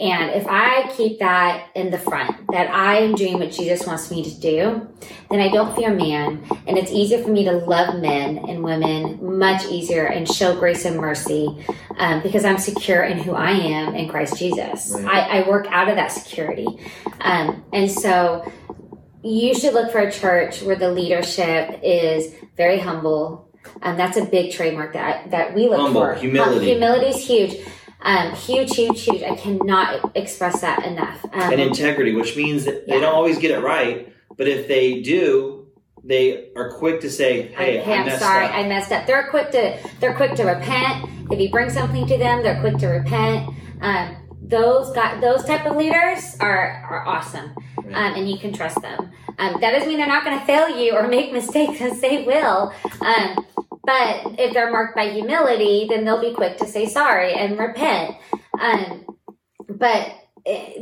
And 0.00 0.30
if 0.32 0.44
I 0.48 0.90
keep 0.96 1.20
that 1.20 1.68
in 1.76 1.92
the 1.92 1.98
front, 1.98 2.48
that 2.50 2.68
I 2.68 2.96
am 2.96 3.14
doing 3.14 3.38
what 3.38 3.52
Jesus 3.52 3.86
wants 3.86 4.10
me 4.10 4.24
to 4.24 4.40
do, 4.40 4.88
then 5.30 5.38
I 5.38 5.48
don't 5.48 5.74
fear 5.76 5.94
man. 5.94 6.44
And 6.66 6.76
it's 6.76 6.90
easier 6.90 7.22
for 7.22 7.30
me 7.30 7.44
to 7.44 7.52
love 7.52 8.00
men 8.00 8.38
and 8.38 8.64
women 8.64 9.38
much 9.38 9.64
easier 9.66 10.06
and 10.06 10.28
show 10.28 10.58
grace 10.58 10.84
and 10.84 10.96
mercy 10.96 11.64
um, 11.98 12.22
because 12.22 12.44
I'm 12.44 12.58
secure 12.58 13.04
in 13.04 13.18
who 13.18 13.34
I 13.34 13.52
am 13.52 13.94
in 13.94 14.08
Christ 14.08 14.36
Jesus. 14.36 14.90
Right. 14.92 15.06
I, 15.06 15.38
I, 15.38 15.48
work 15.48 15.68
out 15.70 15.88
of 15.88 15.94
that 15.94 16.10
security. 16.10 16.66
Um, 17.20 17.64
and 17.72 17.88
so 17.88 18.50
you 19.22 19.54
should 19.54 19.74
look 19.74 19.92
for 19.92 20.00
a 20.00 20.10
church 20.10 20.60
where 20.62 20.76
the 20.76 20.90
leadership 20.90 21.80
is 21.84 22.34
very 22.56 22.80
humble, 22.80 23.43
um, 23.82 23.96
that's 23.96 24.16
a 24.16 24.24
big 24.24 24.52
trademark 24.52 24.92
that 24.92 25.30
that 25.30 25.54
we 25.54 25.68
look 25.68 25.80
Humble, 25.80 26.00
for. 26.00 26.14
Humility. 26.14 26.66
humility 26.66 27.06
is 27.06 27.26
huge. 27.26 27.66
Um, 28.02 28.34
huge, 28.34 28.74
huge, 28.74 29.02
huge. 29.02 29.22
I 29.22 29.34
cannot 29.34 30.14
express 30.14 30.60
that 30.60 30.84
enough. 30.84 31.24
Um, 31.32 31.52
and 31.52 31.60
integrity, 31.60 32.12
which 32.14 32.36
means 32.36 32.66
that 32.66 32.84
yeah. 32.86 32.94
they 32.94 33.00
don't 33.00 33.14
always 33.14 33.38
get 33.38 33.50
it 33.50 33.60
right, 33.60 34.12
but 34.36 34.46
if 34.46 34.68
they 34.68 35.00
do, 35.00 35.64
they 36.04 36.50
are 36.54 36.70
quick 36.70 37.00
to 37.00 37.10
say, 37.10 37.48
"Hey, 37.48 37.78
hey 37.78 37.92
I 37.92 38.04
am 38.04 38.18
sorry, 38.18 38.44
up. 38.44 38.54
I 38.54 38.68
messed 38.68 38.92
up." 38.92 39.06
They're 39.06 39.28
quick 39.28 39.50
to 39.52 39.78
they're 40.00 40.14
quick 40.14 40.34
to 40.34 40.44
repent. 40.44 41.08
If 41.30 41.40
you 41.40 41.50
bring 41.50 41.70
something 41.70 42.06
to 42.06 42.18
them, 42.18 42.42
they're 42.42 42.60
quick 42.60 42.76
to 42.78 42.88
repent. 42.88 43.48
Um, 43.80 44.16
those 44.42 44.92
got 44.92 45.22
those 45.22 45.44
type 45.44 45.64
of 45.64 45.76
leaders 45.76 46.36
are 46.40 46.84
are 46.88 47.06
awesome, 47.06 47.54
right. 47.78 47.94
um, 47.94 48.14
and 48.16 48.30
you 48.30 48.36
can 48.38 48.52
trust 48.52 48.80
them. 48.82 49.10
Um, 49.38 49.60
that 49.60 49.72
doesn't 49.72 49.88
mean 49.88 49.96
they're 49.96 50.06
not 50.06 50.24
going 50.24 50.38
to 50.38 50.44
fail 50.44 50.68
you 50.68 50.94
or 50.94 51.08
make 51.08 51.32
mistakes, 51.40 51.72
because 51.72 52.00
they 52.00 52.24
will. 52.24 52.72
Um, 53.00 53.46
but 53.84 54.38
if 54.38 54.54
they're 54.54 54.70
marked 54.70 54.96
by 54.96 55.10
humility, 55.10 55.86
then 55.88 56.04
they'll 56.04 56.20
be 56.20 56.34
quick 56.34 56.58
to 56.58 56.66
say 56.66 56.86
sorry 56.86 57.34
and 57.34 57.58
repent. 57.58 58.16
Um, 58.60 59.04
but 59.68 60.12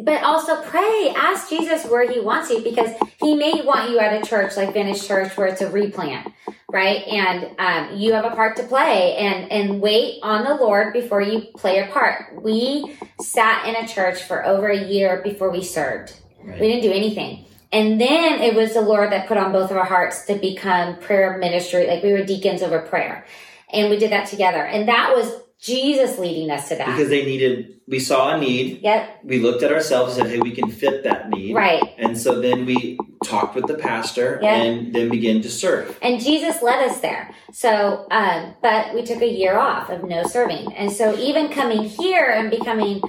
but 0.02 0.24
also 0.24 0.60
pray, 0.62 1.12
ask 1.16 1.48
Jesus 1.48 1.84
where 1.86 2.10
He 2.10 2.18
wants 2.18 2.50
you 2.50 2.60
because 2.62 2.90
He 3.20 3.34
may 3.34 3.62
want 3.62 3.90
you 3.90 4.00
at 4.00 4.20
a 4.20 4.26
church 4.26 4.56
like 4.56 4.72
Vintage 4.72 5.06
Church 5.06 5.36
where 5.36 5.46
it's 5.46 5.60
a 5.60 5.70
replant, 5.70 6.32
right? 6.70 7.06
And 7.06 7.54
um, 7.60 7.96
you 7.96 8.12
have 8.12 8.24
a 8.24 8.34
part 8.34 8.56
to 8.56 8.64
play, 8.64 9.16
and 9.16 9.50
and 9.52 9.80
wait 9.80 10.18
on 10.22 10.44
the 10.44 10.54
Lord 10.54 10.92
before 10.92 11.22
you 11.22 11.42
play 11.56 11.78
a 11.78 11.86
part. 11.86 12.42
We 12.42 12.96
sat 13.20 13.66
in 13.66 13.76
a 13.76 13.86
church 13.86 14.22
for 14.22 14.44
over 14.44 14.68
a 14.68 14.84
year 14.84 15.20
before 15.22 15.50
we 15.50 15.62
served. 15.62 16.14
Right. 16.42 16.60
We 16.60 16.68
didn't 16.68 16.82
do 16.82 16.92
anything. 16.92 17.44
And 17.72 18.00
then 18.00 18.42
it 18.42 18.54
was 18.54 18.74
the 18.74 18.82
Lord 18.82 19.10
that 19.12 19.26
put 19.26 19.38
on 19.38 19.50
both 19.50 19.70
of 19.70 19.76
our 19.76 19.84
hearts 19.84 20.26
to 20.26 20.34
become 20.34 20.98
prayer 20.98 21.38
ministry. 21.38 21.86
Like 21.86 22.02
we 22.02 22.12
were 22.12 22.24
deacons 22.24 22.62
over 22.62 22.80
prayer. 22.80 23.24
And 23.72 23.88
we 23.88 23.96
did 23.98 24.12
that 24.12 24.26
together. 24.28 24.62
And 24.62 24.86
that 24.88 25.14
was 25.16 25.32
Jesus 25.58 26.18
leading 26.18 26.50
us 26.50 26.68
to 26.68 26.74
that. 26.74 26.86
Because 26.86 27.08
they 27.08 27.24
needed, 27.24 27.80
we 27.86 28.00
saw 28.00 28.34
a 28.34 28.38
need. 28.38 28.82
Yep. 28.82 29.20
We 29.24 29.38
looked 29.38 29.62
at 29.62 29.72
ourselves 29.72 30.18
and 30.18 30.26
said, 30.26 30.34
hey, 30.34 30.40
we 30.40 30.50
can 30.50 30.70
fit 30.70 31.04
that 31.04 31.30
need. 31.30 31.54
Right. 31.54 31.82
And 31.98 32.18
so 32.18 32.40
then 32.40 32.66
we 32.66 32.98
talked 33.24 33.54
with 33.54 33.68
the 33.68 33.74
pastor 33.74 34.40
Yep. 34.42 34.52
and 34.52 34.94
then 34.94 35.08
began 35.08 35.40
to 35.40 35.48
serve. 35.48 35.96
And 36.02 36.20
Jesus 36.20 36.62
led 36.62 36.90
us 36.90 37.00
there. 37.00 37.32
So, 37.52 38.06
um, 38.10 38.54
but 38.60 38.92
we 38.92 39.04
took 39.04 39.22
a 39.22 39.30
year 39.30 39.56
off 39.56 39.88
of 39.88 40.02
no 40.04 40.24
serving. 40.24 40.72
And 40.74 40.90
so 40.92 41.16
even 41.16 41.48
coming 41.48 41.84
here 41.84 42.28
and 42.28 42.50
becoming 42.50 43.00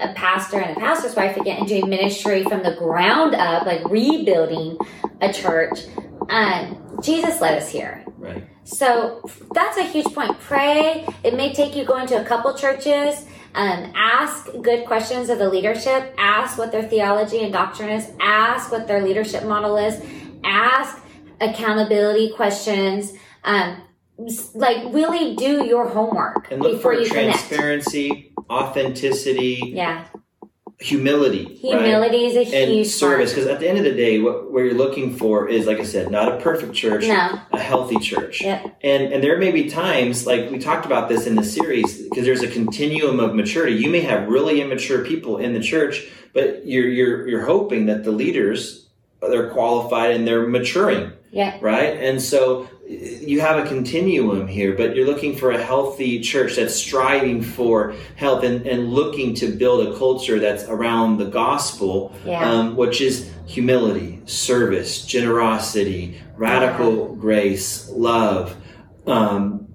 a 0.00 0.12
pastor 0.14 0.60
and 0.60 0.76
a 0.76 0.80
pastor's 0.80 1.14
wife 1.14 1.36
again 1.36 1.58
and 1.58 1.68
doing 1.68 1.88
ministry 1.88 2.44
from 2.44 2.62
the 2.62 2.74
ground 2.74 3.34
up, 3.34 3.66
like 3.66 3.88
rebuilding 3.88 4.78
a 5.20 5.32
church, 5.32 5.80
um, 6.28 6.98
Jesus 7.02 7.40
led 7.40 7.58
us 7.58 7.68
here. 7.70 8.04
Right. 8.18 8.44
So 8.64 9.22
that's 9.54 9.78
a 9.78 9.84
huge 9.84 10.12
point. 10.14 10.38
Pray. 10.40 11.06
It 11.24 11.34
may 11.34 11.54
take 11.54 11.74
you 11.74 11.84
going 11.84 12.06
to 12.08 12.20
a 12.20 12.24
couple 12.24 12.52
churches. 12.54 13.24
Um, 13.54 13.92
ask 13.96 14.46
good 14.62 14.86
questions 14.86 15.30
of 15.30 15.38
the 15.38 15.48
leadership. 15.48 16.14
Ask 16.18 16.58
what 16.58 16.70
their 16.70 16.82
theology 16.82 17.42
and 17.42 17.52
doctrine 17.52 17.90
is. 17.90 18.10
Ask 18.20 18.70
what 18.70 18.86
their 18.86 19.02
leadership 19.02 19.44
model 19.44 19.76
is. 19.78 20.02
Ask 20.44 21.02
accountability 21.40 22.32
questions. 22.34 23.12
Um, 23.44 23.82
like 24.54 24.92
really 24.92 25.36
do 25.36 25.64
your 25.64 25.88
homework 25.88 26.50
And 26.50 26.60
look 26.60 26.72
before 26.72 26.94
for 26.94 27.00
you 27.00 27.08
connect. 27.08 27.48
Authenticity, 28.50 29.60
Yeah, 29.74 30.04
humility. 30.80 31.44
right? 31.46 31.56
humility 31.82 32.26
is 32.26 32.36
a 32.36 32.54
And 32.62 32.70
huge 32.72 32.86
service, 32.88 33.32
because 33.32 33.46
at 33.48 33.60
the 33.60 33.68
end 33.68 33.78
of 33.78 33.84
the 33.84 33.92
day, 33.94 34.20
what, 34.20 34.52
what 34.52 34.60
you're 34.60 34.74
looking 34.74 35.16
for 35.16 35.48
is, 35.48 35.66
like 35.66 35.78
I 35.80 35.84
said, 35.84 36.10
not 36.10 36.32
a 36.32 36.36
perfect 36.40 36.72
church, 36.74 37.06
No. 37.06 37.40
a 37.52 37.58
healthy 37.58 37.98
church. 37.98 38.42
Yep. 38.42 38.76
And 38.82 39.12
and 39.12 39.22
there 39.22 39.38
may 39.38 39.50
be 39.50 39.68
times, 39.68 40.26
like 40.26 40.50
we 40.50 40.58
talked 40.58 40.86
about 40.86 41.08
this 41.08 41.26
in 41.26 41.34
the 41.34 41.44
series, 41.44 42.02
because 42.08 42.24
there's 42.24 42.42
a 42.42 42.48
continuum 42.48 43.18
of 43.20 43.34
maturity. 43.34 43.74
You 43.76 43.90
may 43.90 44.00
have 44.00 44.28
really 44.28 44.60
immature 44.60 45.04
people 45.04 45.38
in 45.38 45.52
the 45.52 45.60
church, 45.60 46.06
but 46.32 46.66
you're 46.66 46.88
you're 46.88 47.28
you're 47.28 47.44
hoping 47.44 47.86
that 47.86 48.04
the 48.04 48.12
leaders 48.12 48.84
they're 49.20 49.50
qualified 49.50 50.12
and 50.12 50.28
they're 50.28 50.46
maturing, 50.46 51.10
Yeah. 51.32 51.58
right? 51.60 51.96
And 51.96 52.22
so 52.22 52.68
you 52.88 53.40
have 53.40 53.62
a 53.62 53.68
continuum 53.68 54.46
here, 54.48 54.74
but 54.74 54.96
you're 54.96 55.06
looking 55.06 55.36
for 55.36 55.50
a 55.50 55.62
healthy 55.62 56.20
church 56.20 56.56
that's 56.56 56.74
striving 56.74 57.42
for 57.42 57.94
health 58.16 58.44
and, 58.44 58.66
and 58.66 58.88
looking 58.88 59.34
to 59.34 59.48
build 59.48 59.86
a 59.86 59.98
culture 59.98 60.38
that's 60.38 60.64
around 60.64 61.18
the 61.18 61.26
gospel, 61.26 62.14
Yeah. 62.24 62.50
um, 62.50 62.76
which 62.76 63.00
is 63.02 63.30
humility, 63.46 64.22
service, 64.24 65.04
generosity, 65.04 66.18
radical 66.36 67.14
grace, 67.16 67.90
love, 67.90 68.56
um, 69.06 69.66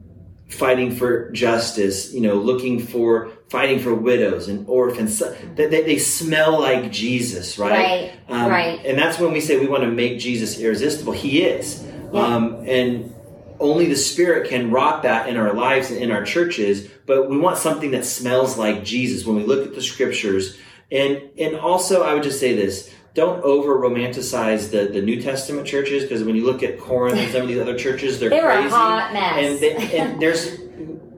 fighting 0.50 0.92
for 0.96 1.30
justice, 1.32 2.14
you 2.14 2.22
know, 2.22 2.36
looking 2.36 2.80
for 2.80 3.32
fighting 3.50 3.78
for 3.78 3.94
widows 3.94 4.48
and 4.48 4.68
orphans. 4.68 5.22
They, 5.56 5.68
they, 5.68 5.84
they 5.84 5.98
smell 6.00 6.60
like 6.60 6.92
Jesus, 6.92 7.60
right? 7.60 7.72
Right. 7.72 8.12
Um, 8.28 8.50
Right. 8.50 8.84
And 8.86 8.98
that's 8.98 9.20
when 9.20 9.32
we 9.32 9.40
say 9.42 9.60
we 9.60 9.68
want 9.68 9.84
to 9.84 9.92
make 9.92 10.18
Jesus 10.18 10.60
irresistible. 10.60 11.14
He 11.14 11.44
is. 11.44 11.84
Um, 12.14 12.64
and 12.68 13.14
only 13.60 13.88
the 13.88 13.96
Spirit 13.96 14.50
can 14.50 14.72
wrought 14.72 15.04
that 15.04 15.30
in 15.30 15.38
our 15.38 15.54
lives 15.54 15.90
and 15.90 16.02
in 16.02 16.12
our 16.12 16.24
churches. 16.24 16.88
But 17.06 17.30
we 17.30 17.38
want 17.38 17.58
something 17.58 17.92
that 17.92 18.06
smells 18.06 18.58
like 18.58 18.84
Jesus 18.84 19.26
when 19.26 19.36
we 19.38 19.44
look 19.44 19.66
at 19.66 19.76
the 19.76 19.82
scriptures. 19.82 20.58
And 20.92 21.30
and 21.40 21.56
also, 21.56 22.04
I 22.04 22.14
would 22.14 22.24
just 22.24 22.40
say 22.40 22.56
this: 22.56 22.94
don't 23.14 23.44
over 23.44 23.76
romanticize 23.76 24.72
the, 24.72 24.86
the 24.86 25.02
New 25.02 25.22
Testament 25.22 25.68
churches 25.68 26.04
because 26.04 26.24
when 26.24 26.36
you 26.36 26.46
look 26.46 26.64
at 26.64 26.80
Corinth 26.80 27.18
and 27.18 27.32
some 27.32 27.42
of 27.44 27.48
these 27.48 27.60
other 27.60 27.78
churches, 27.78 28.20
they're 28.20 28.30
They 28.32 28.42
were 28.42 28.52
crazy 28.52 28.68
a 28.68 28.72
hot 28.72 29.14
mess. 29.14 29.34
and, 29.38 29.60
they, 29.60 29.98
and 30.00 30.22
there's 30.22 30.60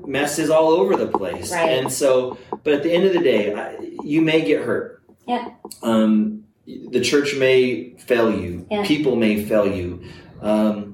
messes 0.06 0.50
all 0.50 0.70
over 0.70 0.96
the 0.96 1.08
place. 1.08 1.52
Right. 1.52 1.70
And 1.70 1.92
so, 1.92 2.38
but 2.64 2.74
at 2.74 2.84
the 2.84 2.92
end 2.92 3.06
of 3.06 3.14
the 3.14 3.20
day, 3.20 3.78
you 4.04 4.22
may 4.22 4.46
get 4.46 4.64
hurt. 4.64 5.02
Yeah. 5.28 5.52
Um, 5.82 6.44
the 6.66 7.02
church 7.02 7.36
may 7.36 7.96
fail 7.98 8.32
you. 8.32 8.68
Yeah. 8.70 8.86
People 8.86 9.16
may 9.16 9.44
fail 9.44 9.68
you. 9.68 10.04
Um, 10.42 10.85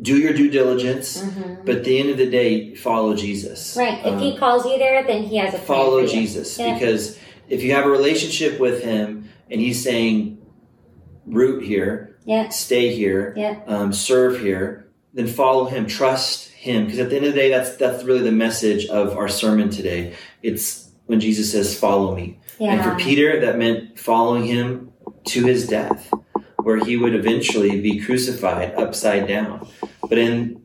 do 0.00 0.16
your 0.16 0.32
due 0.32 0.48
diligence, 0.48 1.22
Mhm. 1.22 1.64
but 1.64 1.76
at 1.76 1.84
the 1.84 1.98
end 1.98 2.10
of 2.10 2.16
the 2.16 2.26
day, 2.26 2.74
follow 2.74 3.14
Jesus. 3.14 3.74
Right. 3.76 3.98
If 4.04 4.12
Um, 4.14 4.18
he 4.20 4.36
calls 4.36 4.64
you 4.64 4.78
there, 4.78 5.02
then 5.04 5.24
he 5.24 5.36
has 5.38 5.54
a 5.54 5.58
follow. 5.58 6.06
Jesus 6.06 6.58
Yeah. 6.58 6.74
because 6.74 7.18
if 7.48 7.62
you 7.64 7.72
have 7.72 7.84
a 7.84 7.90
relationship 7.90 8.60
with 8.60 8.82
Him 8.84 9.24
and 9.50 9.60
He's 9.60 9.82
saying, 9.82 10.38
root 11.26 11.64
here, 11.64 12.16
Yeah. 12.24 12.48
stay 12.50 12.94
here, 12.94 13.34
Yeah. 13.36 13.56
um, 13.66 13.92
serve 13.92 14.40
here, 14.40 14.86
then 15.14 15.26
follow 15.26 15.64
Him, 15.66 15.86
trust 15.86 16.50
Him. 16.52 16.84
Because 16.84 17.00
at 17.00 17.10
the 17.10 17.16
end 17.16 17.26
of 17.26 17.34
the 17.34 17.38
day, 17.40 17.50
that's 17.50 17.76
that's 17.76 18.04
really 18.04 18.22
the 18.22 18.32
message 18.32 18.86
of 18.86 19.16
our 19.16 19.28
sermon 19.28 19.68
today. 19.70 20.12
It's 20.42 20.90
when 21.06 21.18
Jesus 21.20 21.50
says, 21.50 21.74
"Follow 21.76 22.14
me." 22.14 22.38
And 22.60 22.82
for 22.82 22.94
Peter, 22.96 23.40
that 23.40 23.58
meant 23.58 23.98
following 23.98 24.44
Him 24.44 24.90
to 25.28 25.44
His 25.44 25.66
death, 25.66 26.10
where 26.62 26.76
He 26.84 26.96
would 26.96 27.14
eventually 27.14 27.80
be 27.80 27.98
crucified 27.98 28.74
upside 28.76 29.26
down. 29.26 29.66
But 30.08 30.18
in 30.18 30.62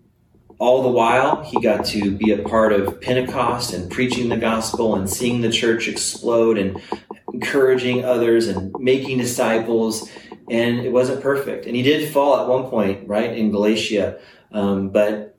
all 0.60 0.84
the 0.84 0.90
while, 0.90 1.44
he 1.44 1.60
got 1.60 1.86
to 1.88 2.12
be 2.12 2.32
a 2.32 2.38
part 2.44 2.72
of 2.74 3.02
Pentecost 3.02 3.74
and 3.74 3.92
preaching 3.92 4.30
the 4.30 4.38
gospel 4.38 4.96
and 4.96 5.10
seeing 5.10 5.42
the 5.42 5.52
church 5.52 5.88
explode 5.88 6.58
and 6.58 6.82
encouraging 7.34 8.06
others 8.06 8.48
and 8.48 8.74
making 8.80 9.18
disciples. 9.18 10.10
And 10.50 10.80
it 10.80 10.92
wasn't 10.92 11.22
perfect. 11.22 11.66
And 11.66 11.76
he 11.76 11.82
did 11.82 12.12
fall 12.14 12.40
at 12.40 12.48
one 12.48 12.70
point, 12.70 13.08
right, 13.08 13.36
in 13.36 13.52
Galatia. 13.52 14.20
Um, 14.52 14.90
but 14.90 15.38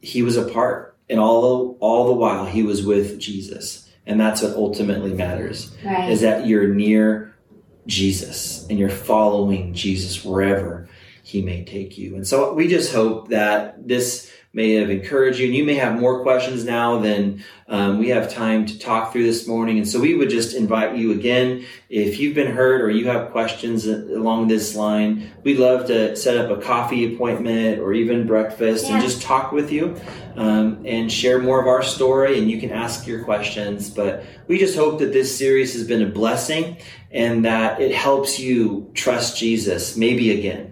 he 0.00 0.22
was 0.22 0.36
a 0.36 0.48
part. 0.48 0.96
And 1.08 1.20
all, 1.20 1.76
all 1.80 2.06
the 2.06 2.12
while, 2.14 2.46
he 2.46 2.62
was 2.62 2.84
with 2.84 3.18
Jesus. 3.20 3.88
And 4.06 4.18
that's 4.18 4.42
what 4.42 4.54
ultimately 4.56 5.12
matters 5.12 5.72
Right. 5.84 6.10
is 6.10 6.22
that 6.22 6.46
you're 6.46 6.68
near 6.68 7.34
Jesus 7.86 8.66
and 8.68 8.78
you're 8.78 8.88
following 8.88 9.74
Jesus 9.74 10.24
wherever 10.24 10.88
he 11.22 11.42
may 11.42 11.64
take 11.64 11.96
you. 11.96 12.16
And 12.16 12.26
so 12.26 12.52
we 12.52 12.68
just 12.68 12.92
hope 12.92 13.28
that 13.28 13.86
this 13.86 14.30
may 14.54 14.74
have 14.74 14.90
encouraged 14.90 15.38
you 15.38 15.46
and 15.46 15.54
you 15.54 15.64
may 15.64 15.74
have 15.74 15.98
more 15.98 16.22
questions 16.22 16.64
now 16.64 16.98
than 16.98 17.42
um, 17.68 17.98
we 17.98 18.08
have 18.08 18.30
time 18.30 18.66
to 18.66 18.78
talk 18.78 19.10
through 19.10 19.22
this 19.22 19.48
morning. 19.48 19.78
And 19.78 19.88
so 19.88 19.98
we 19.98 20.14
would 20.14 20.28
just 20.28 20.54
invite 20.54 20.94
you 20.94 21.12
again, 21.12 21.64
if 21.88 22.20
you've 22.20 22.34
been 22.34 22.52
hurt 22.52 22.82
or 22.82 22.90
you 22.90 23.06
have 23.06 23.30
questions 23.30 23.86
along 23.86 24.48
this 24.48 24.76
line, 24.76 25.30
we'd 25.42 25.58
love 25.58 25.86
to 25.86 26.14
set 26.16 26.36
up 26.36 26.50
a 26.50 26.60
coffee 26.60 27.14
appointment 27.14 27.78
or 27.78 27.94
even 27.94 28.26
breakfast 28.26 28.90
and 28.90 29.02
just 29.02 29.22
talk 29.22 29.52
with 29.52 29.72
you 29.72 29.98
um, 30.36 30.82
and 30.84 31.10
share 31.10 31.38
more 31.38 31.58
of 31.58 31.66
our 31.66 31.82
story 31.82 32.38
and 32.38 32.50
you 32.50 32.60
can 32.60 32.70
ask 32.72 33.06
your 33.06 33.24
questions. 33.24 33.88
But 33.88 34.24
we 34.48 34.58
just 34.58 34.76
hope 34.76 34.98
that 34.98 35.14
this 35.14 35.34
series 35.34 35.72
has 35.72 35.86
been 35.86 36.02
a 36.02 36.10
blessing 36.10 36.76
and 37.10 37.46
that 37.46 37.80
it 37.80 37.94
helps 37.94 38.38
you 38.38 38.90
trust 38.92 39.38
Jesus 39.38 39.96
maybe 39.96 40.38
again. 40.38 40.71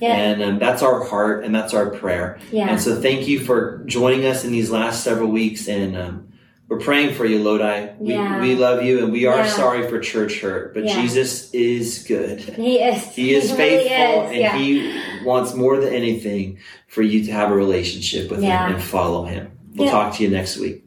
Yeah. 0.00 0.14
And 0.14 0.42
um, 0.42 0.58
that's 0.58 0.82
our 0.82 1.04
heart 1.04 1.44
and 1.44 1.54
that's 1.54 1.74
our 1.74 1.90
prayer. 1.90 2.38
Yeah. 2.50 2.68
And 2.68 2.80
so 2.80 3.00
thank 3.00 3.28
you 3.28 3.40
for 3.40 3.82
joining 3.86 4.26
us 4.26 4.44
in 4.44 4.52
these 4.52 4.70
last 4.70 5.04
several 5.04 5.28
weeks. 5.28 5.68
And 5.68 5.96
um, 5.96 6.32
we're 6.68 6.78
praying 6.80 7.14
for 7.14 7.26
you, 7.26 7.42
Lodi. 7.42 7.88
We, 7.98 8.14
Yeah. 8.14 8.40
we 8.40 8.54
love 8.54 8.82
you 8.82 9.02
and 9.02 9.12
we 9.12 9.26
are 9.26 9.38
Yeah. 9.38 9.46
sorry 9.48 9.88
for 9.88 9.98
church 10.00 10.40
hurt, 10.40 10.72
but. 10.74 10.86
Jesus 10.86 11.50
is 11.52 12.04
good. 12.06 12.40
He 12.40 12.78
is. 12.80 13.04
He 13.14 13.34
is 13.34 13.52
really 13.52 13.88
faithful 13.88 14.30
is, 14.30 14.32
and 14.32 14.58
he 14.58 15.00
wants 15.24 15.54
more 15.54 15.78
than 15.78 15.92
anything 15.92 16.58
for 16.88 17.02
you 17.02 17.24
to 17.26 17.32
have 17.32 17.50
a 17.50 17.54
relationship 17.54 18.30
with 18.30 18.40
him 18.42 18.50
and 18.50 18.82
follow 18.82 19.24
him. 19.24 19.50
We'll 19.74 19.90
talk 19.90 20.14
to 20.16 20.22
you 20.22 20.30
next 20.30 20.56
week. 20.58 20.84